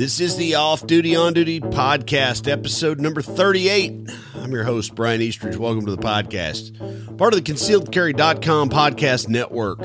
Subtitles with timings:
[0.00, 4.08] This is the Off Duty On Duty podcast, episode number 38.
[4.36, 5.58] I'm your host, Brian Eastridge.
[5.58, 9.78] Welcome to the podcast, part of the concealedcarry.com podcast network.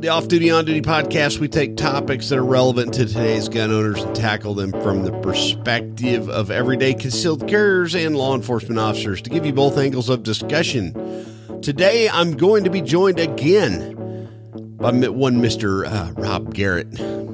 [0.00, 3.72] The Off Duty On Duty podcast, we take topics that are relevant to today's gun
[3.72, 9.20] owners and tackle them from the perspective of everyday concealed carriers and law enforcement officers
[9.22, 10.92] to give you both angles of discussion.
[11.62, 13.96] Today, I'm going to be joined again
[14.76, 15.84] by one Mr.
[15.84, 17.25] Uh, Rob Garrett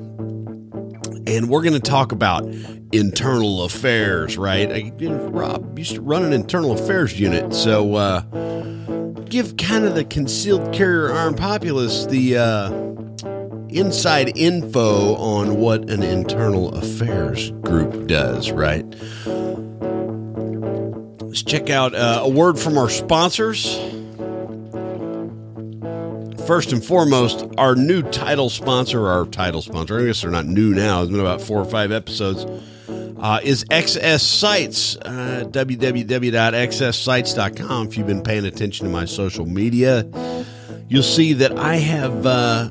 [1.27, 2.45] and we're going to talk about
[2.92, 4.70] internal affairs, right?
[4.70, 8.20] I, know, Rob used to run an internal affairs unit, so uh,
[9.24, 12.70] give kind of the concealed carrier armed populace the uh,
[13.69, 18.84] inside info on what an internal affairs group does, right?
[21.23, 23.79] Let's check out uh, a word from our sponsors
[26.46, 30.74] first and foremost, our new title sponsor, our title sponsor, I guess they're not new
[30.74, 32.45] now, it's been about four or five episodes,
[33.20, 37.87] uh, is XS Sights, uh, www.xssights.com.
[37.87, 40.07] If you've been paying attention to my social media,
[40.88, 42.70] you'll see that I have uh,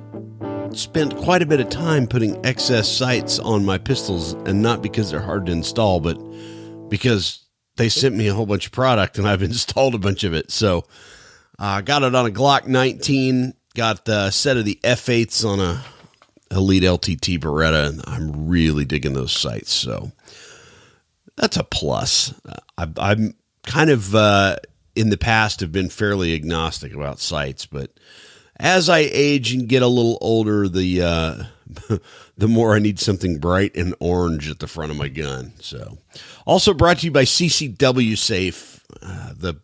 [0.74, 5.12] spent quite a bit of time putting XS Sights on my pistols, and not because
[5.12, 6.18] they're hard to install, but
[6.90, 7.46] because
[7.78, 10.52] they sent me a whole bunch of product and I've installed a bunch of it.
[10.52, 10.86] So
[11.58, 15.60] I uh, got it on a Glock 19 Got a set of the F8s on
[15.60, 15.84] a
[16.52, 19.72] Elite LTT Beretta, and I'm really digging those sights.
[19.72, 20.12] So
[21.38, 22.34] that's a plus.
[22.78, 24.58] I, I'm kind of uh,
[24.96, 27.92] in the past have been fairly agnostic about sights, but
[28.58, 31.44] as I age and get a little older, the uh,
[32.38, 35.54] the more I need something bright and orange at the front of my gun.
[35.60, 35.98] So,
[36.46, 39.56] also brought to you by CCW Safe, uh, the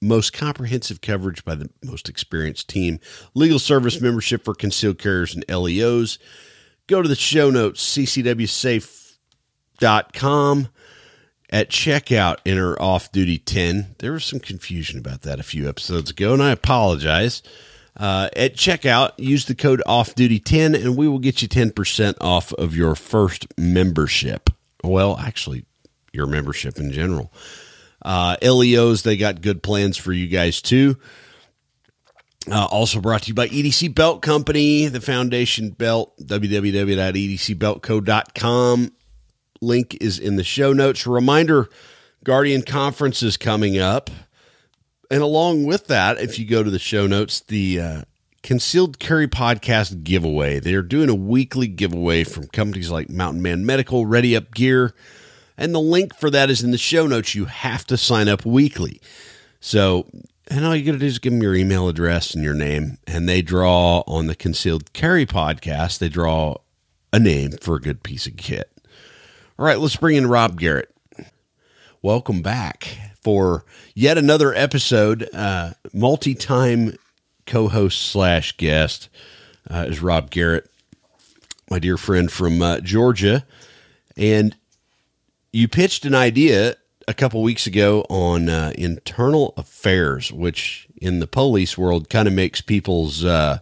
[0.00, 3.00] most comprehensive coverage by the most experienced team,
[3.34, 6.18] legal service membership for concealed carriers and LEOs.
[6.86, 9.08] Go to the show notes, ccwsafe.com.
[11.50, 13.94] At checkout, enter off duty 10.
[14.00, 17.42] There was some confusion about that a few episodes ago, and I apologize.
[17.96, 22.14] Uh, at checkout, use the code off duty 10, and we will get you 10%
[22.20, 24.50] off of your first membership.
[24.84, 25.64] Well, actually,
[26.12, 27.32] your membership in general.
[28.02, 30.96] Uh, LEOs, they got good plans for you guys too.
[32.50, 38.92] Uh, also brought to you by EDC Belt Company, the Foundation Belt, www.edcbeltco.com.
[39.60, 41.06] Link is in the show notes.
[41.06, 41.68] Reminder
[42.24, 44.10] Guardian Conference is coming up.
[45.10, 48.02] And along with that, if you go to the show notes, the uh,
[48.42, 50.60] Concealed Carry Podcast giveaway.
[50.60, 54.94] They're doing a weekly giveaway from companies like Mountain Man Medical, Ready Up Gear,
[55.58, 57.34] and the link for that is in the show notes.
[57.34, 59.00] You have to sign up weekly.
[59.60, 60.06] So,
[60.46, 62.98] and all you got to do is give them your email address and your name,
[63.06, 65.98] and they draw on the Concealed Carry podcast.
[65.98, 66.56] They draw
[67.12, 68.70] a name for a good piece of kit.
[69.58, 70.94] All right, let's bring in Rob Garrett.
[72.00, 73.64] Welcome back for
[73.94, 75.28] yet another episode.
[75.34, 76.96] Uh, Multi time
[77.44, 79.08] co host slash guest
[79.68, 80.70] uh, is Rob Garrett,
[81.68, 83.44] my dear friend from uh, Georgia.
[84.16, 84.54] And
[85.52, 86.76] you pitched an idea
[87.06, 92.34] a couple weeks ago on uh, internal affairs, which in the police world kind of
[92.34, 93.58] makes people's uh,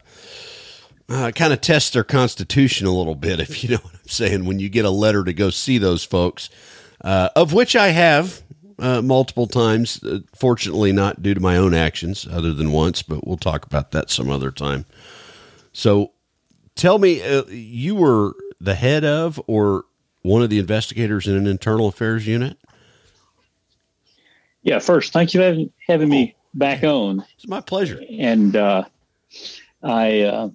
[1.08, 4.44] uh, kind of test their constitution a little bit, if you know what I'm saying.
[4.44, 6.50] When you get a letter to go see those folks,
[7.02, 8.42] uh, of which I have
[8.80, 13.26] uh, multiple times, uh, fortunately not due to my own actions, other than once, but
[13.26, 14.86] we'll talk about that some other time.
[15.72, 16.12] So,
[16.74, 19.84] tell me, you were the head of or
[20.26, 22.58] one of the investigators in an internal affairs unit?
[24.62, 27.24] Yeah, first, thank you for having, having me back on.
[27.36, 28.02] It's my pleasure.
[28.18, 28.84] And uh,
[29.82, 30.48] I, uh,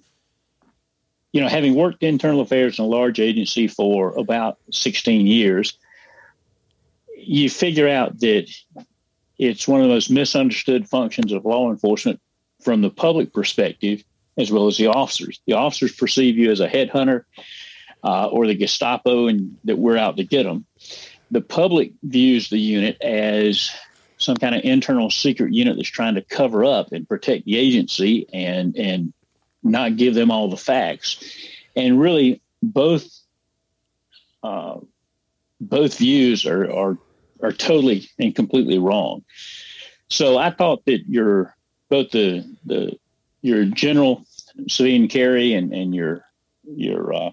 [1.32, 5.78] you know, having worked internal affairs in a large agency for about 16 years,
[7.16, 8.50] you figure out that
[9.38, 12.20] it's one of the most misunderstood functions of law enforcement
[12.60, 14.04] from the public perspective
[14.36, 15.40] as well as the officers.
[15.46, 17.24] The officers perceive you as a headhunter
[18.04, 20.66] uh, or the Gestapo and that we're out to get them.
[21.30, 23.70] The public views the unit as
[24.18, 28.26] some kind of internal secret unit that's trying to cover up and protect the agency
[28.32, 29.12] and and
[29.62, 31.22] not give them all the facts.
[31.76, 33.08] And really, both
[34.42, 34.78] uh,
[35.60, 36.98] both views are, are
[37.42, 39.24] are totally and completely wrong.
[40.08, 41.56] So I thought that your
[41.88, 42.98] both the the
[43.42, 44.24] your general
[44.68, 46.24] civilian carry and and your
[46.64, 47.30] your uh,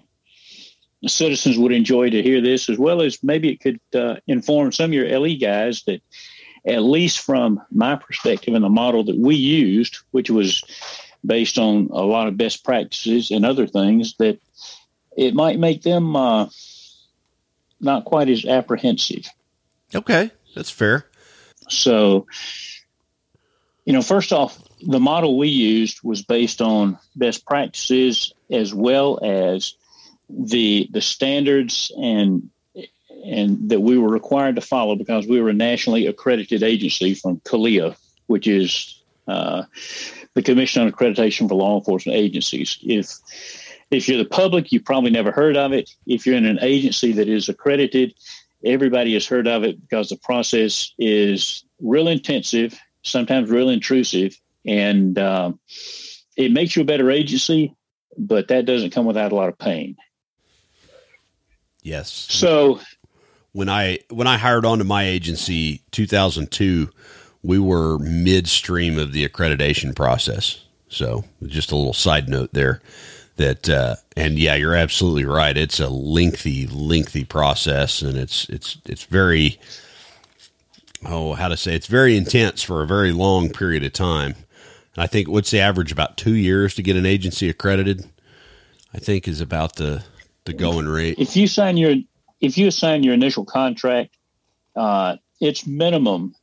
[1.06, 4.90] citizens would enjoy to hear this, as well as maybe it could uh, inform some
[4.90, 6.00] of your LE guys that,
[6.66, 10.62] at least from my perspective and the model that we used, which was
[11.24, 14.38] based on a lot of best practices and other things, that
[15.16, 16.48] it might make them uh,
[17.80, 19.26] not quite as apprehensive.
[19.94, 21.06] Okay, that's fair.
[21.68, 22.26] So,
[23.84, 29.18] you know, first off, the model we used was based on best practices as well
[29.22, 29.74] as
[30.38, 32.48] the the standards and
[33.24, 37.40] and that we were required to follow because we were a nationally accredited agency from
[37.40, 37.94] CALEA,
[38.26, 39.64] which is uh,
[40.34, 42.78] the Commission on Accreditation for Law Enforcement Agencies.
[42.82, 43.12] If
[43.90, 45.90] if you're the public, you've probably never heard of it.
[46.06, 48.14] If you're in an agency that is accredited,
[48.64, 55.18] everybody has heard of it because the process is real intensive, sometimes real intrusive, and
[55.18, 55.52] uh,
[56.36, 57.74] it makes you a better agency,
[58.16, 59.96] but that doesn't come without a lot of pain.
[61.82, 62.10] Yes.
[62.10, 62.80] So
[63.52, 66.90] when I when I hired onto my agency 2002,
[67.42, 70.64] we were midstream of the accreditation process.
[70.88, 72.80] So just a little side note there
[73.40, 75.56] that uh, and yeah, you're absolutely right.
[75.56, 79.58] It's a lengthy, lengthy process, and it's it's it's very
[81.06, 84.34] oh how to say it's very intense for a very long period of time.
[84.94, 88.04] And I think what's the average about two years to get an agency accredited.
[88.92, 90.02] I think is about the
[90.50, 91.18] the going rate.
[91.18, 91.96] If you sign your
[92.40, 94.16] if you sign your initial contract,
[94.76, 96.34] uh, it's minimum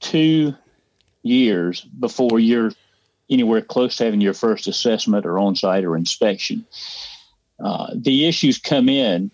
[0.00, 0.54] two
[1.22, 2.72] years before you're
[3.30, 6.66] anywhere close to having your first assessment or on-site or inspection.
[7.58, 9.30] Uh, the issues come in,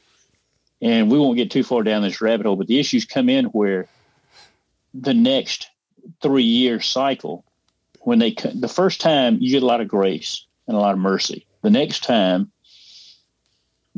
[0.81, 3.46] and we won't get too far down this rabbit hole, but the issues come in
[3.46, 3.88] where
[4.94, 5.69] the next
[6.22, 7.44] three-year cycle,
[8.00, 10.98] when they the first time you get a lot of grace and a lot of
[10.98, 11.44] mercy.
[11.62, 12.52] The next time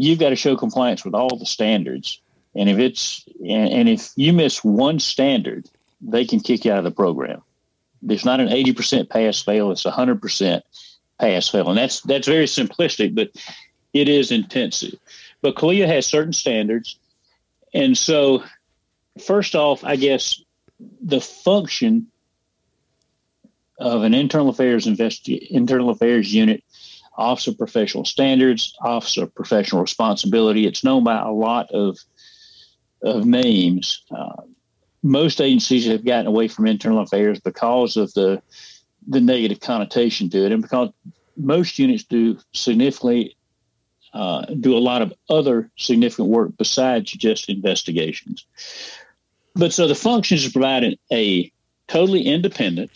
[0.01, 2.21] you've got to show compliance with all the standards.
[2.55, 5.69] And if it's and, if you miss one standard,
[6.01, 7.43] they can kick you out of the program.
[8.03, 10.63] There's not an 80% pass fail, it's 100%
[11.21, 11.69] pass fail.
[11.69, 13.31] And that's that's very simplistic, but
[13.93, 14.99] it is intensive.
[15.43, 16.97] But CALEA has certain standards.
[17.75, 18.43] And so
[19.25, 20.43] first off, I guess
[21.03, 22.07] the function
[23.79, 26.65] of an internal affairs investi- internal affairs unit
[27.21, 30.67] Office of Professional Standards, Office of Professional Responsibility.
[30.67, 31.99] It's known by a lot of
[33.03, 34.03] of names.
[34.11, 34.43] Uh,
[35.03, 38.43] most agencies have gotten away from internal affairs because of the
[39.09, 40.91] the negative connotation to it, and because
[41.37, 43.37] most units do significantly
[44.13, 48.47] uh, do a lot of other significant work besides just investigations.
[49.55, 51.53] But so the function is provide a
[51.89, 52.91] totally independent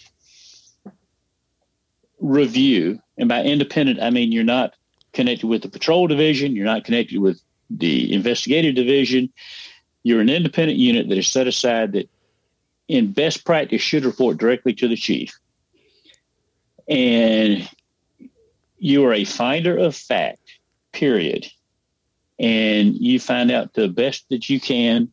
[2.25, 4.75] review and by independent, I mean you're not
[5.13, 7.41] connected with the patrol division, you're not connected with
[7.71, 9.33] the investigative division.
[10.03, 12.09] You're an independent unit that is set aside that,
[12.89, 15.39] in best practice, should report directly to the chief.
[16.87, 17.69] And
[18.79, 20.59] you are a finder of fact,
[20.93, 21.51] period.
[22.39, 25.11] And you find out the best that you can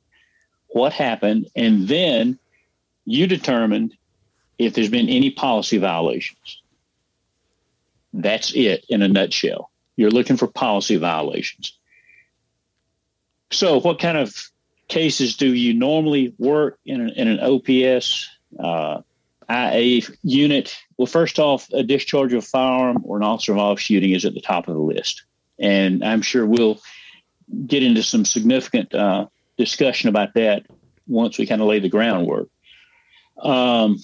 [0.68, 2.40] what happened, and then
[3.06, 3.94] you determine
[4.58, 6.61] if there's been any policy violations.
[8.14, 9.72] That's it in a nutshell.
[9.96, 11.78] You're looking for policy violations.
[13.52, 14.34] So, what kind of
[14.88, 18.30] cases do you normally work in, in an OPS
[18.60, 19.02] uh,
[19.50, 20.78] IA unit?
[20.98, 24.34] Well, first off, a discharge of a firearm or an officer involved shooting is at
[24.34, 25.24] the top of the list.
[25.60, 26.80] And I'm sure we'll
[27.68, 29.28] get into some significant uh,
[29.58, 30.66] discussion about that
[31.08, 32.48] once we kind of lay the groundwork.
[33.40, 33.98] Um,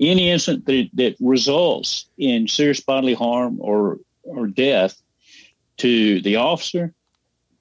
[0.00, 5.00] any incident that, that results in serious bodily harm or or death
[5.78, 6.92] to the officer,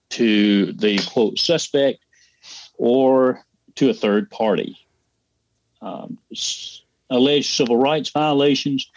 [0.09, 1.99] to the quote suspect,
[2.77, 3.43] or
[3.75, 4.77] to a third party.
[5.81, 6.17] Um,
[7.09, 8.89] alleged civil rights violations,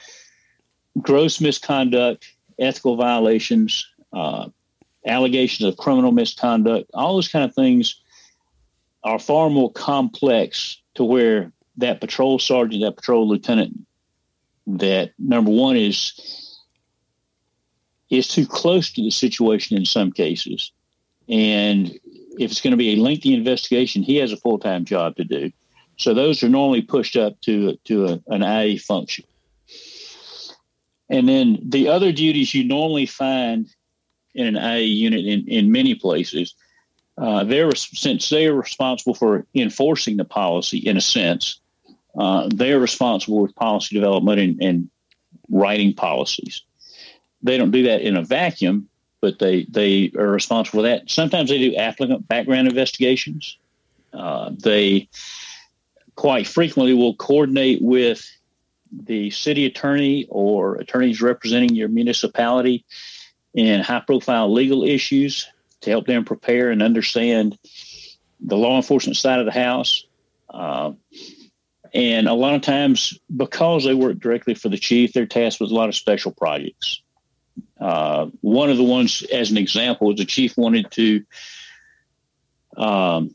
[1.01, 2.27] gross misconduct,
[2.59, 4.49] ethical violations, uh,
[5.07, 8.01] allegations of criminal misconduct, all those kind of things
[9.05, 13.79] are far more complex to where that patrol sergeant, that patrol lieutenant,
[14.67, 16.59] that number one is
[18.11, 20.71] is too close to the situation in some cases,
[21.29, 21.99] and
[22.39, 25.25] if it's going to be a lengthy investigation, he has a full time job to
[25.25, 25.51] do.
[25.97, 29.25] So those are normally pushed up to to a, an IA function.
[31.09, 33.69] And then the other duties you normally find
[34.35, 36.55] in an IA unit in, in many places,
[37.19, 41.61] uh, they're since they are responsible for enforcing the policy in a sense,
[42.17, 44.91] uh, they are responsible with policy development and, and,
[45.51, 46.63] writing policies.
[47.43, 48.89] They don't do that in a vacuum,
[49.21, 51.11] but they they are responsible for that.
[51.11, 53.59] Sometimes they do applicant background investigations.
[54.15, 55.09] Uh, they
[56.15, 58.31] quite frequently will coordinate with
[58.93, 62.85] the city attorney or attorneys representing your municipality
[63.55, 65.49] in high profile legal issues
[65.81, 67.59] to help them prepare and understand
[68.41, 70.07] the law enforcement side of the house.
[70.51, 70.93] Uh,
[71.95, 75.71] and a lot of times, because they work directly for the chief, they're tasked with
[75.71, 77.03] a lot of special projects.
[77.79, 81.23] Uh, one of the ones, as an example, the chief wanted to
[82.77, 83.35] um,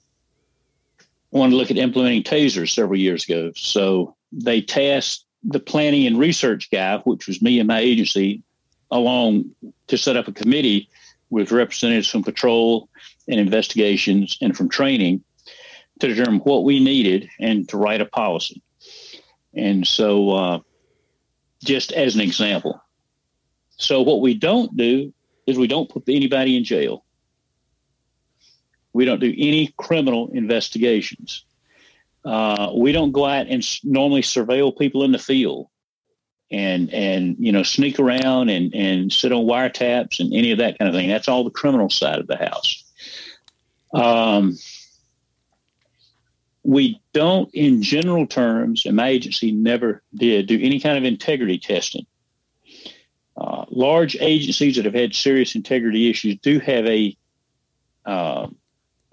[1.32, 3.52] wanted to look at implementing tasers several years ago.
[3.56, 8.42] So they tasked the planning and research guy, which was me and my agency,
[8.90, 9.52] along
[9.88, 10.90] to set up a committee
[11.30, 12.90] with representatives from patrol
[13.28, 15.24] and investigations and from training
[16.00, 18.62] to determine what we needed and to write a policy.
[19.54, 20.60] And so, uh,
[21.64, 22.82] just as an example,
[23.78, 25.14] so what we don't do
[25.46, 27.04] is we don't put anybody in jail.
[28.94, 31.46] We don't do any criminal investigations.
[32.26, 35.68] Uh, we don't go out and normally surveil people in the field
[36.50, 40.78] and and you know sneak around and and sit on wiretaps and any of that
[40.78, 41.10] kind of thing.
[41.10, 42.84] That's all the criminal side of the house.
[43.94, 44.58] Um,
[46.68, 51.58] we don't, in general terms, and my agency never did do any kind of integrity
[51.58, 52.06] testing.
[53.38, 57.16] Uh, large agencies that have had serious integrity issues do have a
[58.06, 58.48] uh,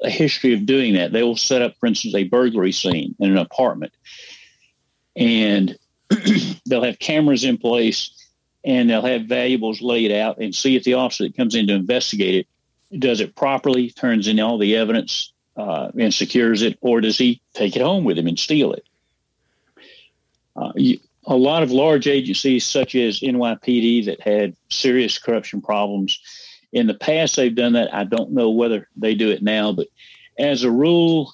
[0.02, 1.12] a history of doing that.
[1.12, 3.92] They will set up, for instance, a burglary scene in an apartment,
[5.14, 5.78] and
[6.66, 8.10] they'll have cameras in place
[8.64, 11.74] and they'll have valuables laid out and see if the officer that comes in to
[11.74, 12.48] investigate
[12.90, 17.18] it does it properly, turns in all the evidence, uh, and secures it, or does
[17.18, 18.84] he take it home with him and steal it?
[20.56, 26.20] Uh, you, a lot of large agencies, such as NYPD, that had serious corruption problems
[26.74, 27.94] in the past, they've done that.
[27.94, 29.86] I don't know whether they do it now, but
[30.38, 31.32] as a rule,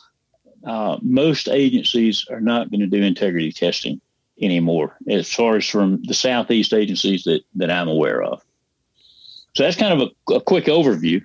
[0.65, 4.01] uh, most agencies are not going to do integrity testing
[4.41, 8.43] anymore, as far as from the Southeast agencies that, that I'm aware of.
[9.55, 11.25] So that's kind of a, a quick overview.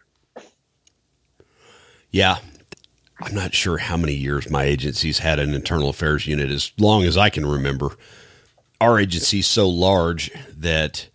[2.09, 2.37] Yeah.
[3.21, 7.03] I'm not sure how many years my agency's had an internal affairs unit, as long
[7.03, 7.95] as I can remember.
[8.81, 11.07] Our agency's so large that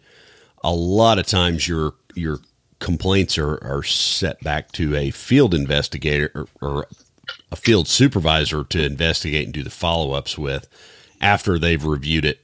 [0.65, 2.41] a lot of times your your
[2.79, 6.87] complaints are, are set back to a field investigator or, or
[7.53, 10.67] a field supervisor to investigate and do the follow ups with
[11.21, 12.41] after they've reviewed it.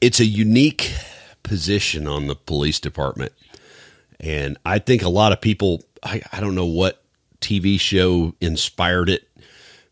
[0.00, 0.92] It's a unique
[1.42, 3.32] position on the police department.
[4.20, 6.99] And I think a lot of people, I, I don't know what
[7.40, 9.28] TV show inspired it.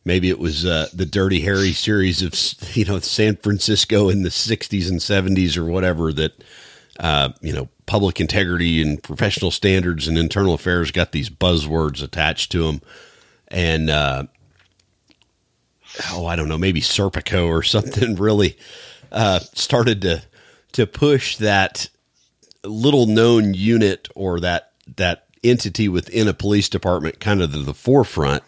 [0.04, 2.34] Maybe it was uh, the Dirty Harry series of,
[2.76, 6.32] you know, San Francisco in the 60s and 70s or whatever that,
[7.00, 12.52] uh, you know, public integrity and professional standards and internal affairs got these buzzwords attached
[12.52, 12.80] to them.
[13.48, 14.24] And, uh,
[16.10, 18.56] oh, I don't know, maybe Serpico or something really
[19.10, 20.22] uh, started to
[20.72, 21.88] to push that
[22.64, 27.74] little known unit or that that entity within a police department kind of to the
[27.74, 28.42] forefront.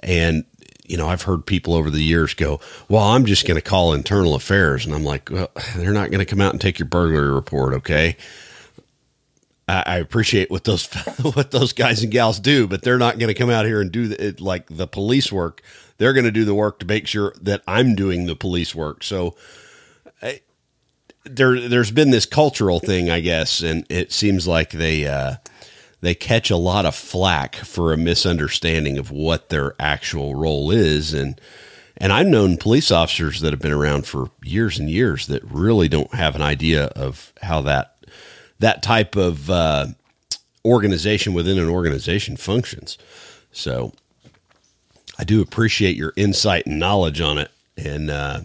[0.00, 0.44] And
[0.86, 3.94] you know, I've heard people over the years go, "Well, I'm just going to call
[3.94, 6.88] internal affairs," and I'm like, "Well, they're not going to come out and take your
[6.88, 8.16] burglary report, okay?"
[9.66, 13.34] I, appreciate what those what those guys and gals do, but they're not going to
[13.34, 15.62] come out here and do the, it, like the police work
[15.98, 19.02] they're going to do the work to make sure that I'm doing the police work.
[19.04, 19.36] So
[20.20, 20.40] I,
[21.24, 25.36] there, there's been this cultural thing, I guess, and it seems like they, uh,
[26.04, 31.14] they catch a lot of flack for a misunderstanding of what their actual role is.
[31.14, 31.40] And,
[31.96, 35.88] and I've known police officers that have been around for years and years that really
[35.88, 37.96] don't have an idea of how that,
[38.58, 39.86] that type of, uh,
[40.64, 42.96] organization within an organization functions.
[43.52, 43.92] So
[45.18, 47.50] I do appreciate your insight and knowledge on it.
[47.76, 48.40] And uh,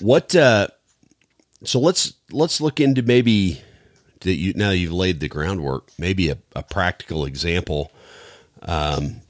[0.00, 0.34] what?
[0.34, 0.68] Uh,
[1.64, 3.62] so let's let's look into maybe
[4.22, 5.90] that you now you've laid the groundwork.
[5.98, 7.92] Maybe a, a practical example
[8.62, 9.20] um,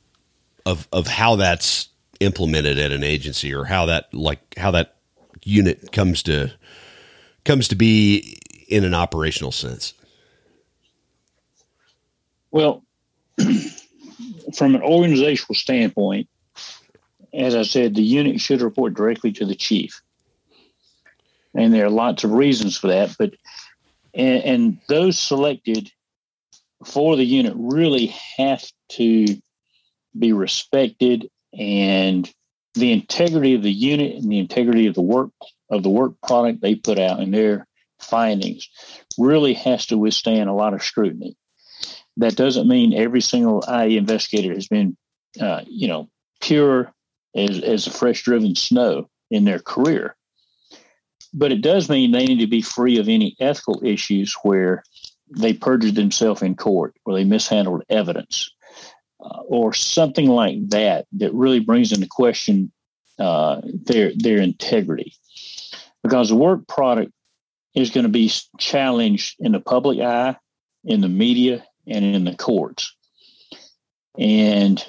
[0.64, 1.88] of of how that's
[2.20, 4.96] implemented at an agency, or how that like how that
[5.44, 6.52] unit comes to
[7.44, 9.94] comes to be in an operational sense.
[12.50, 12.82] Well.
[14.54, 16.28] from an organizational standpoint,
[17.32, 20.02] as I said, the unit should report directly to the chief.
[21.54, 23.34] And there are lots of reasons for that, but
[24.14, 25.90] and, and those selected
[26.84, 29.26] for the unit really have to
[30.18, 32.30] be respected and
[32.74, 35.30] the integrity of the unit and the integrity of the work
[35.70, 37.66] of the work product they put out and their
[38.00, 38.68] findings
[39.18, 41.36] really has to withstand a lot of scrutiny.
[42.18, 44.96] That doesn't mean every single IA investigator has been,
[45.40, 46.92] uh, you know, pure
[47.34, 50.14] as, as fresh driven snow in their career.
[51.34, 54.82] But it does mean they need to be free of any ethical issues where
[55.30, 58.50] they perjured themselves in court or they mishandled evidence
[59.20, 62.70] uh, or something like that that really brings into question
[63.18, 65.14] uh, their their integrity.
[66.02, 67.12] Because the work product
[67.74, 70.36] is going to be challenged in the public eye
[70.84, 72.94] in the media and in the courts.
[74.18, 74.84] And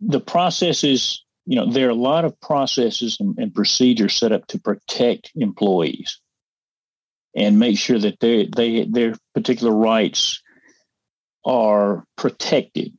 [0.00, 4.46] the processes you know there are a lot of processes and, and procedures set up
[4.48, 6.20] to protect employees
[7.34, 10.42] and make sure that they, they their particular rights
[11.46, 12.92] are protected.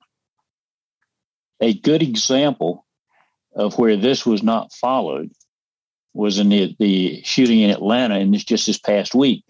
[1.61, 2.87] A good example
[3.55, 5.29] of where this was not followed
[6.15, 9.43] was in the, the shooting in Atlanta, and this just this past week,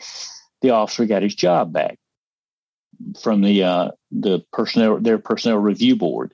[0.61, 1.97] the officer got his job back
[3.21, 6.33] from the uh, the personnel their personnel review board.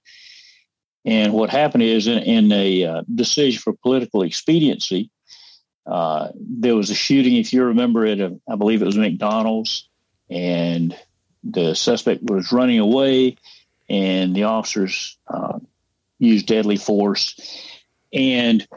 [1.05, 5.11] And what happened is in, in a uh, decision for political expediency,
[5.85, 8.19] uh, there was a shooting, if you remember it,
[8.49, 9.87] I believe it was McDonald's,
[10.29, 10.97] and
[11.43, 13.37] the suspect was running away,
[13.87, 15.59] and the officers uh,
[16.17, 17.39] used deadly force.
[18.11, 18.67] And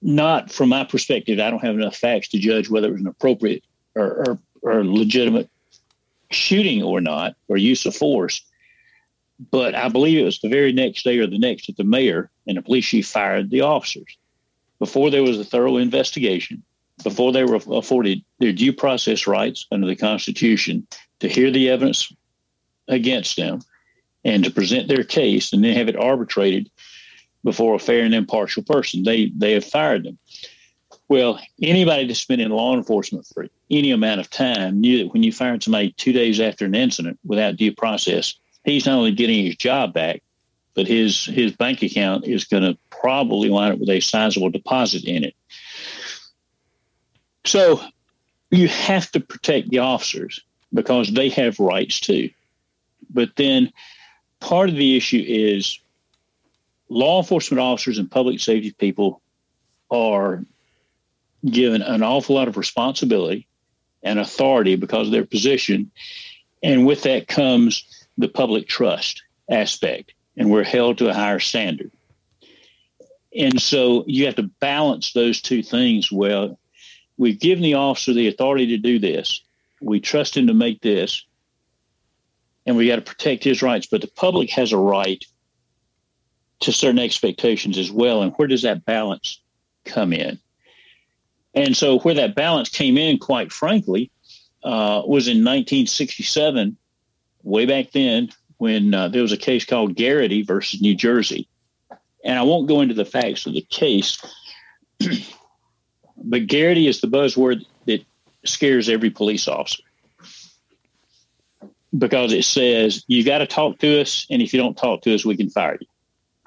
[0.00, 3.08] not from my perspective, I don't have enough facts to judge whether it was an
[3.08, 3.64] appropriate
[3.96, 5.50] or, or, or legitimate
[6.30, 8.44] shooting or not, or use of force.
[9.50, 12.30] But I believe it was the very next day or the next that the mayor
[12.46, 14.16] and the police chief fired the officers
[14.78, 16.62] before there was a thorough investigation,
[17.02, 20.86] before they were afforded their due process rights under the Constitution
[21.20, 22.12] to hear the evidence
[22.88, 23.60] against them
[24.24, 26.70] and to present their case and then have it arbitrated
[27.44, 29.04] before a fair and impartial person.
[29.04, 30.18] They they have fired them.
[31.08, 35.22] Well, anybody that's been in law enforcement for any amount of time knew that when
[35.22, 38.34] you fired somebody two days after an incident without due process,
[38.72, 40.22] he's not only getting his job back,
[40.74, 45.04] but his his bank account is going to probably wind up with a sizable deposit
[45.04, 45.34] in it.
[47.44, 47.80] So
[48.50, 50.40] you have to protect the officers
[50.72, 52.30] because they have rights too.
[53.10, 53.72] But then
[54.40, 55.78] part of the issue is
[56.88, 59.20] law enforcement officers and public safety people
[59.90, 60.44] are
[61.46, 63.46] given an awful lot of responsibility
[64.02, 65.90] and authority because of their position.
[66.62, 71.90] And with that comes the public trust aspect and we're held to a higher standard.
[73.36, 76.58] And so you have to balance those two things well.
[77.18, 79.42] We've given the officer the authority to do this.
[79.80, 81.24] We trust him to make this,
[82.66, 83.86] and we got to protect his rights.
[83.86, 85.22] But the public has a right
[86.60, 88.22] to certain expectations as well.
[88.22, 89.40] And where does that balance
[89.84, 90.38] come in?
[91.54, 94.10] And so, where that balance came in, quite frankly,
[94.62, 96.76] uh, was in 1967,
[97.48, 101.48] way back then, when uh, there was a case called Garrity versus New Jersey.
[102.24, 104.20] And I won't go into the facts of the case,
[106.16, 108.04] but Garrity is the buzzword that
[108.44, 109.82] scares every police officer
[111.96, 115.14] because it says you got to talk to us, and if you don't talk to
[115.14, 115.86] us, we can fire you.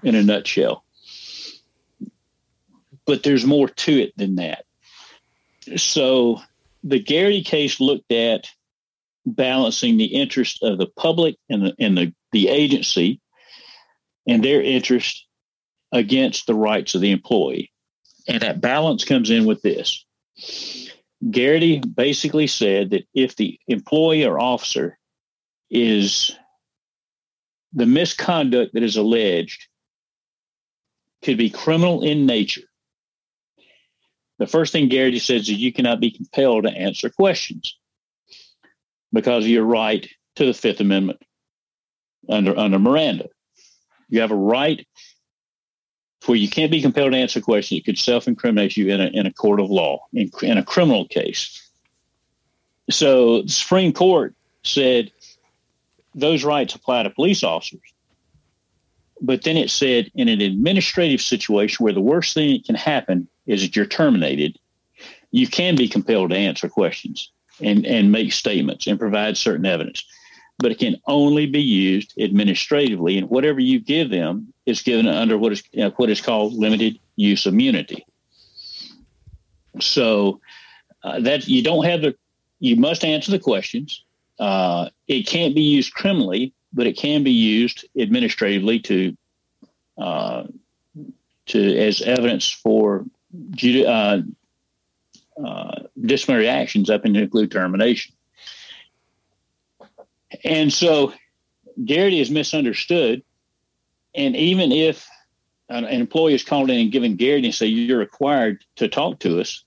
[0.03, 0.83] In a nutshell,
[3.05, 4.65] but there's more to it than that.
[5.77, 6.41] So
[6.83, 8.49] the Garrity case looked at
[9.25, 13.19] balancing the interest of the public and the, and the, the agency
[14.27, 15.25] and their interest
[15.91, 17.71] against the rights of the employee.
[18.27, 20.05] And that balance comes in with this.
[21.29, 24.97] Garrity basically said that if the employee or officer
[25.69, 26.35] is
[27.73, 29.67] the misconduct that is alleged
[31.23, 32.61] could be criminal in nature.
[34.39, 37.77] The first thing Garrity says is you cannot be compelled to answer questions
[39.13, 41.21] because of your right to the Fifth Amendment
[42.29, 43.29] under under Miranda.
[44.09, 44.85] You have a right
[46.25, 47.77] where you can't be compelled to answer a question.
[47.77, 51.07] It could self-incriminate you in a, in a court of law, in, in a criminal
[51.07, 51.67] case.
[52.91, 55.11] So the Supreme Court said
[56.13, 57.81] those rights apply to police officers.
[59.19, 63.27] But then it said in an administrative situation where the worst thing that can happen
[63.47, 64.59] is that you're terminated,
[65.31, 70.03] you can be compelled to answer questions and, and make statements and provide certain evidence.
[70.59, 75.37] But it can only be used administratively, and whatever you give them is given under
[75.37, 78.05] what is you know, what is called limited use immunity.
[79.79, 80.39] So
[81.03, 82.15] uh, that you don't have the
[82.59, 84.03] you must answer the questions.
[84.39, 89.17] Uh, it can't be used criminally, but it can be used administratively to
[89.97, 90.43] uh,
[91.47, 93.05] to as evidence for
[93.63, 94.21] uh,
[95.43, 98.13] uh, disciplinary actions up and include termination.
[100.43, 101.13] And so
[101.85, 103.23] Garrity is misunderstood.
[104.15, 105.07] And even if
[105.69, 109.19] an, an employee is called in and given Garrity and say, you're required to talk
[109.19, 109.63] to us,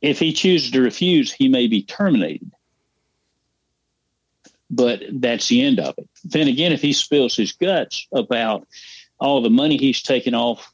[0.00, 2.50] if he chooses to refuse, he may be terminated.
[4.70, 6.08] but that's the end of it.
[6.24, 8.66] Then again, if he spills his guts about
[9.18, 10.69] all the money he's taken off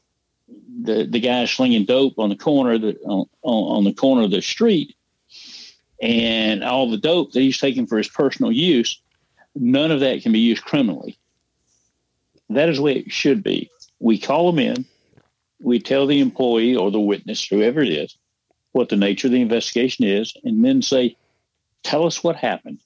[0.83, 4.31] the the guy slinging dope on the corner of the on, on the corner of
[4.31, 4.95] the street,
[6.01, 9.01] and all the dope that he's taking for his personal use,
[9.55, 11.17] none of that can be used criminally.
[12.49, 13.69] That is the way it should be.
[13.99, 14.85] We call them in,
[15.59, 18.17] we tell the employee or the witness, whoever it is,
[18.71, 21.17] what the nature of the investigation is, and then say,
[21.83, 22.79] "Tell us what happened."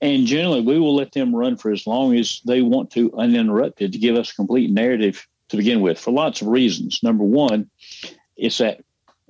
[0.00, 3.92] And generally, we will let them run for as long as they want to, uninterrupted,
[3.92, 7.02] to give us a complete narrative to begin with for lots of reasons.
[7.02, 7.70] Number one,
[8.36, 8.82] it's that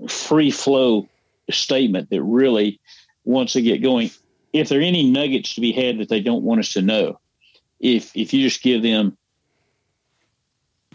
[0.09, 1.09] free flow
[1.50, 2.81] statement that really,
[3.24, 4.11] once they get going,
[4.52, 7.20] if there are any nuggets to be had that they don't want us to know,
[7.81, 9.16] if if you just give them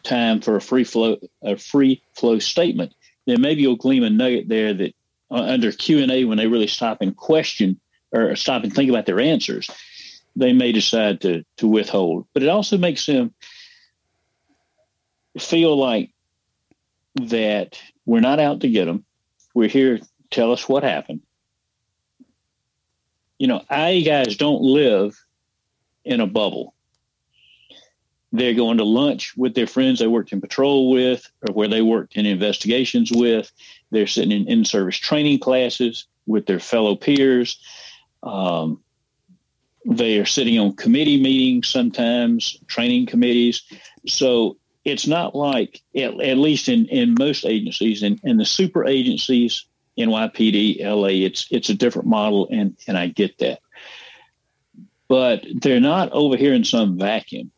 [0.03, 2.93] time for a free flow a free flow statement,
[3.25, 4.95] then maybe you'll glean a nugget there that
[5.29, 7.79] uh, under Q and A when they really stop and question
[8.11, 9.69] or stop and think about their answers,
[10.35, 12.25] they may decide to to withhold.
[12.33, 13.33] But it also makes them
[15.37, 16.11] feel like
[17.15, 19.05] that we're not out to get them.
[19.53, 19.99] We're here.
[20.29, 21.21] Tell us what happened.
[23.37, 25.17] You know, I guys don't live
[26.05, 26.73] in a bubble.
[28.31, 31.81] They're going to lunch with their friends they worked in patrol with or where they
[31.81, 33.51] worked in investigations with.
[33.89, 37.59] They're sitting in in service training classes with their fellow peers.
[38.23, 38.81] Um,
[39.85, 43.63] they are sitting on committee meetings sometimes, training committees.
[44.07, 48.85] So it's not like, at, at least in, in most agencies and, and the super
[48.85, 49.65] agencies,
[49.97, 53.59] NYPD, LA, it's it's a different model, and and I get that.
[55.07, 57.51] But they're not over here in some vacuum.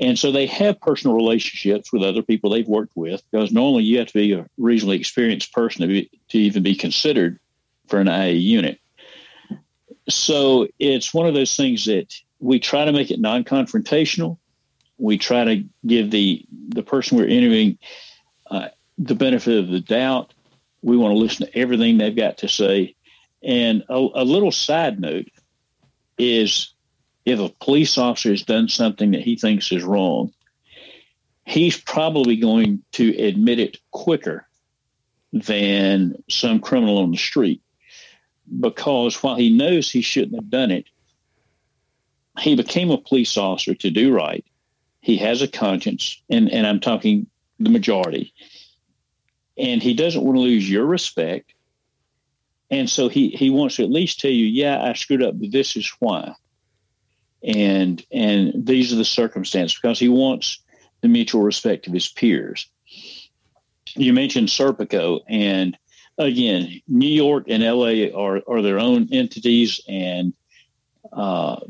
[0.00, 3.98] And so they have personal relationships with other people they've worked with because normally you
[3.98, 7.40] have to be a reasonably experienced person to, be, to even be considered
[7.88, 8.78] for an IA unit.
[10.08, 14.38] So it's one of those things that we try to make it non confrontational
[14.98, 17.78] we try to give the the person we're interviewing
[18.50, 20.34] uh, the benefit of the doubt.
[20.82, 22.94] We want to listen to everything they've got to say.
[23.42, 25.28] And a, a little side note
[26.18, 26.72] is
[27.24, 30.32] if a police officer has done something that he thinks is wrong,
[31.44, 34.46] he's probably going to admit it quicker
[35.32, 37.62] than some criminal on the street
[38.60, 40.86] because while he knows he shouldn't have done it,
[42.40, 44.44] he became a police officer to do right
[45.00, 47.26] he has a conscience, and, and I'm talking
[47.58, 48.32] the majority,
[49.56, 51.54] and he doesn't want to lose your respect.
[52.70, 55.52] And so he, he wants to at least tell you, yeah, I screwed up, but
[55.52, 56.34] this is why.
[57.42, 60.60] And and these are the circumstances because he wants
[61.02, 62.68] the mutual respect of his peers.
[63.94, 65.78] You mentioned Serpico, and
[66.18, 70.34] again, New York and LA are, are their own entities, and
[71.12, 71.60] uh,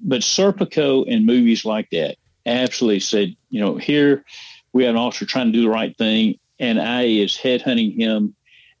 [0.00, 4.24] but Serpico and movies like that absolutely said, you know, here
[4.72, 8.34] we have an officer trying to do the right thing, and I is headhunting him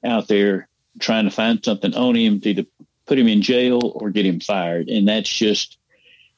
[0.04, 2.64] out there trying to find something on him to either
[3.06, 5.78] put him in jail or get him fired, and that's just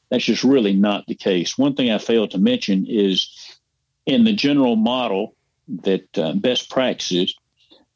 [0.09, 1.57] that's just really not the case.
[1.57, 3.59] One thing I failed to mention is
[4.05, 5.35] in the general model
[5.83, 7.35] that uh, best practices,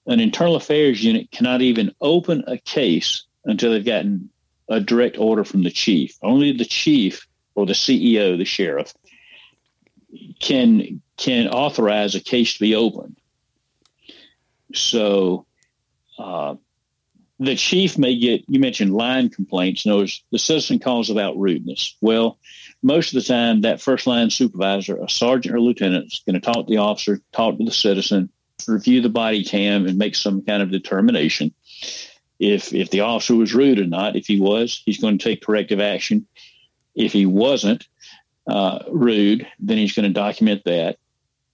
[0.08, 4.30] an internal affairs unit cannot even open a case until they've gotten
[4.67, 6.17] a direct order from the chief.
[6.22, 8.94] Only the chief or the CEO, the sheriff,
[10.39, 13.17] can can authorize a case to be opened.
[14.74, 15.45] So
[16.17, 16.56] uh,
[17.39, 19.86] the chief may get you mentioned line complaints.
[19.86, 21.95] Words, the citizen calls about rudeness.
[22.02, 22.38] Well,
[22.84, 26.39] most of the time, that first line supervisor, a sergeant or lieutenant, is going to
[26.39, 28.30] talk to the officer, talk to the citizen,
[28.67, 31.54] review the body cam, and make some kind of determination.
[32.39, 35.43] If if the officer was rude or not, if he was, he's going to take
[35.43, 36.28] corrective action.
[36.95, 37.88] If he wasn't,
[38.52, 40.98] uh, rude, then he's going to document that.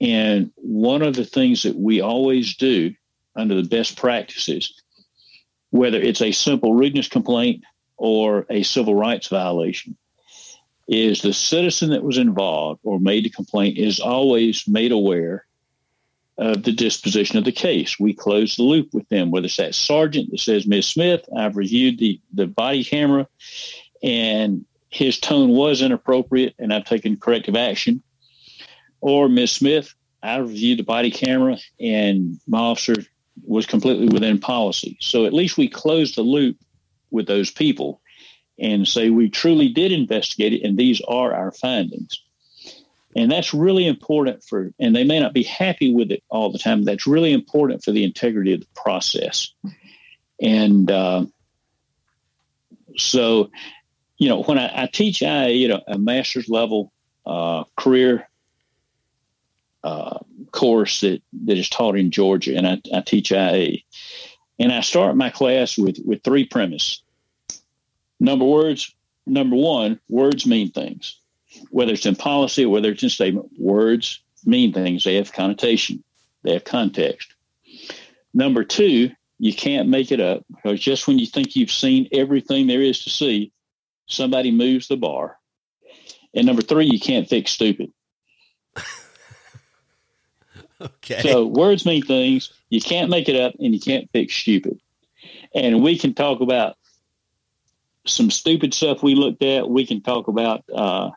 [0.02, 2.94] And one of the things that we always do
[3.36, 4.82] under the best practices,
[5.70, 7.64] whether it's a simple rudeness complaint
[7.98, 9.96] or a civil rights violation,
[10.88, 15.46] is the citizen that was involved or made the complaint is always made aware
[16.40, 18.00] of the disposition of the case.
[18.00, 20.88] We close the loop with them, whether it's that sergeant that says, Ms.
[20.88, 23.28] Smith, I've reviewed the, the body camera
[24.02, 24.66] and
[24.98, 28.02] his tone was inappropriate and I've taken corrective action.
[29.00, 29.52] Or Ms.
[29.52, 32.96] Smith, I reviewed the body camera and my officer
[33.46, 34.98] was completely within policy.
[35.00, 36.58] So at least we closed the loop
[37.12, 38.02] with those people
[38.58, 42.20] and say we truly did investigate it and these are our findings.
[43.16, 46.58] And that's really important for, and they may not be happy with it all the
[46.58, 46.84] time.
[46.84, 49.54] that's really important for the integrity of the process.
[50.42, 51.26] And uh,
[52.96, 53.52] so
[54.18, 56.92] you know, when I, I teach IA, know, a master's level
[57.26, 58.28] uh, career
[59.84, 60.20] uh,
[60.52, 63.78] course that, that is taught in Georgia, and I, I teach IA.
[64.60, 67.02] And I start my class with, with three premise.
[68.20, 68.94] Number words,
[69.28, 71.20] number one, words mean things.
[71.70, 75.04] Whether it's in policy or whether it's in statement, words mean things.
[75.04, 76.04] They have connotation,
[76.44, 77.34] they have context.
[78.34, 82.66] Number two, you can't make it up because just when you think you've seen everything
[82.66, 83.52] there is to see,
[84.08, 85.38] somebody moves the bar.
[86.34, 87.92] And number three, you can't fix stupid.
[90.82, 91.22] okay.
[91.22, 92.52] So words mean things.
[92.70, 94.80] You can't make it up and you can't fix stupid.
[95.56, 96.78] And we can talk about
[98.06, 99.70] some stupid stuff we looked at.
[99.70, 101.12] We can talk about, uh,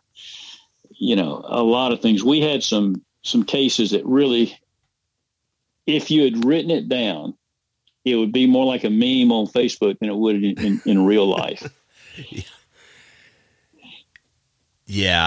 [0.90, 2.22] you know, a lot of things.
[2.24, 4.58] We had some some cases that really,
[5.86, 7.34] if you had written it down,
[8.04, 11.04] it would be more like a meme on Facebook than it would in, in, in
[11.04, 11.70] real life.
[12.30, 12.42] yeah,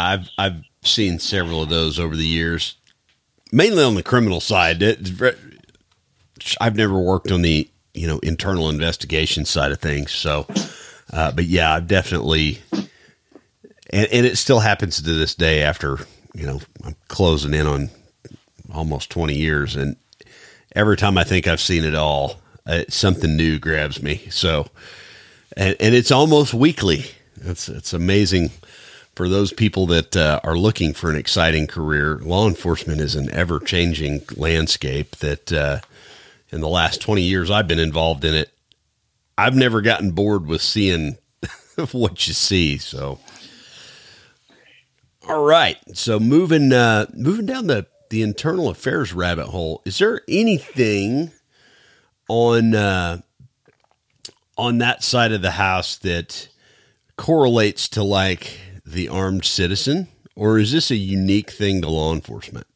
[0.06, 2.76] I've I've seen several of those over the years,
[3.52, 4.84] mainly on the criminal side.
[6.60, 10.48] I've never worked on the you know internal investigation side of things, so.
[11.14, 16.00] Uh, but yeah, I've definitely, and, and it still happens to this day after
[16.34, 17.90] you know I'm closing in on
[18.74, 19.96] almost 20 years, and
[20.76, 24.26] every time I think I've seen it all, uh, something new grabs me.
[24.32, 24.68] So,
[25.56, 27.06] and, and it's almost weekly.
[27.42, 28.50] It's it's amazing
[29.16, 32.18] for those people that uh, are looking for an exciting career.
[32.20, 35.16] Law enforcement is an ever changing landscape.
[35.18, 35.80] That uh,
[36.52, 38.52] in the last twenty years I've been involved in it,
[39.38, 41.18] I've never gotten bored with seeing
[41.92, 42.78] what you see.
[42.78, 43.20] So,
[45.28, 45.78] all right.
[45.94, 51.32] So moving uh, moving down the the internal affairs rabbit hole, is there anything
[52.30, 53.22] on uh,
[54.58, 56.48] on that side of the house that
[57.18, 62.68] correlates to like the armed citizen, or is this a unique thing to law enforcement?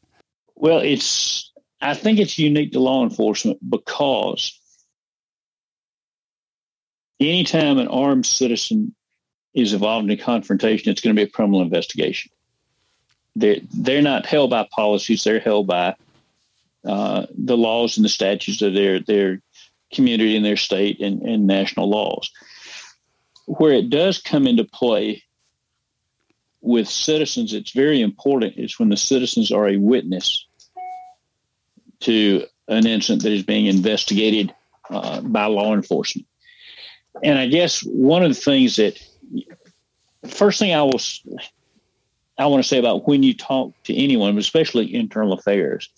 [0.54, 4.58] Well, it's I think it's unique to law enforcement because
[7.20, 8.94] anytime an armed citizen
[9.54, 12.30] is involved in a confrontation, it's going to be a criminal investigation.
[13.36, 15.94] They're, they're not held by policies, they're held by
[16.84, 19.40] uh, the laws and the statutes of their, their
[19.92, 22.30] community and their state and, and national laws.
[23.46, 25.22] Where it does come into play
[26.60, 30.46] with citizens, it's very important is when the citizens are a witness
[32.00, 34.54] to an incident that is being investigated
[34.90, 36.26] uh, by law enforcement.
[37.22, 38.98] And I guess one of the things that
[40.26, 41.00] first thing I will
[42.38, 45.88] I want to say about when you talk to anyone, especially internal affairs,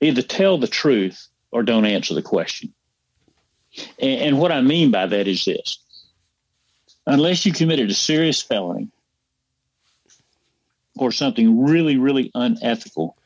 [0.00, 2.72] either tell the truth or don't answer the question.
[3.98, 5.78] And, and what I mean by that is this
[7.06, 8.88] unless you committed a serious felony
[10.96, 13.16] or something really, really unethical,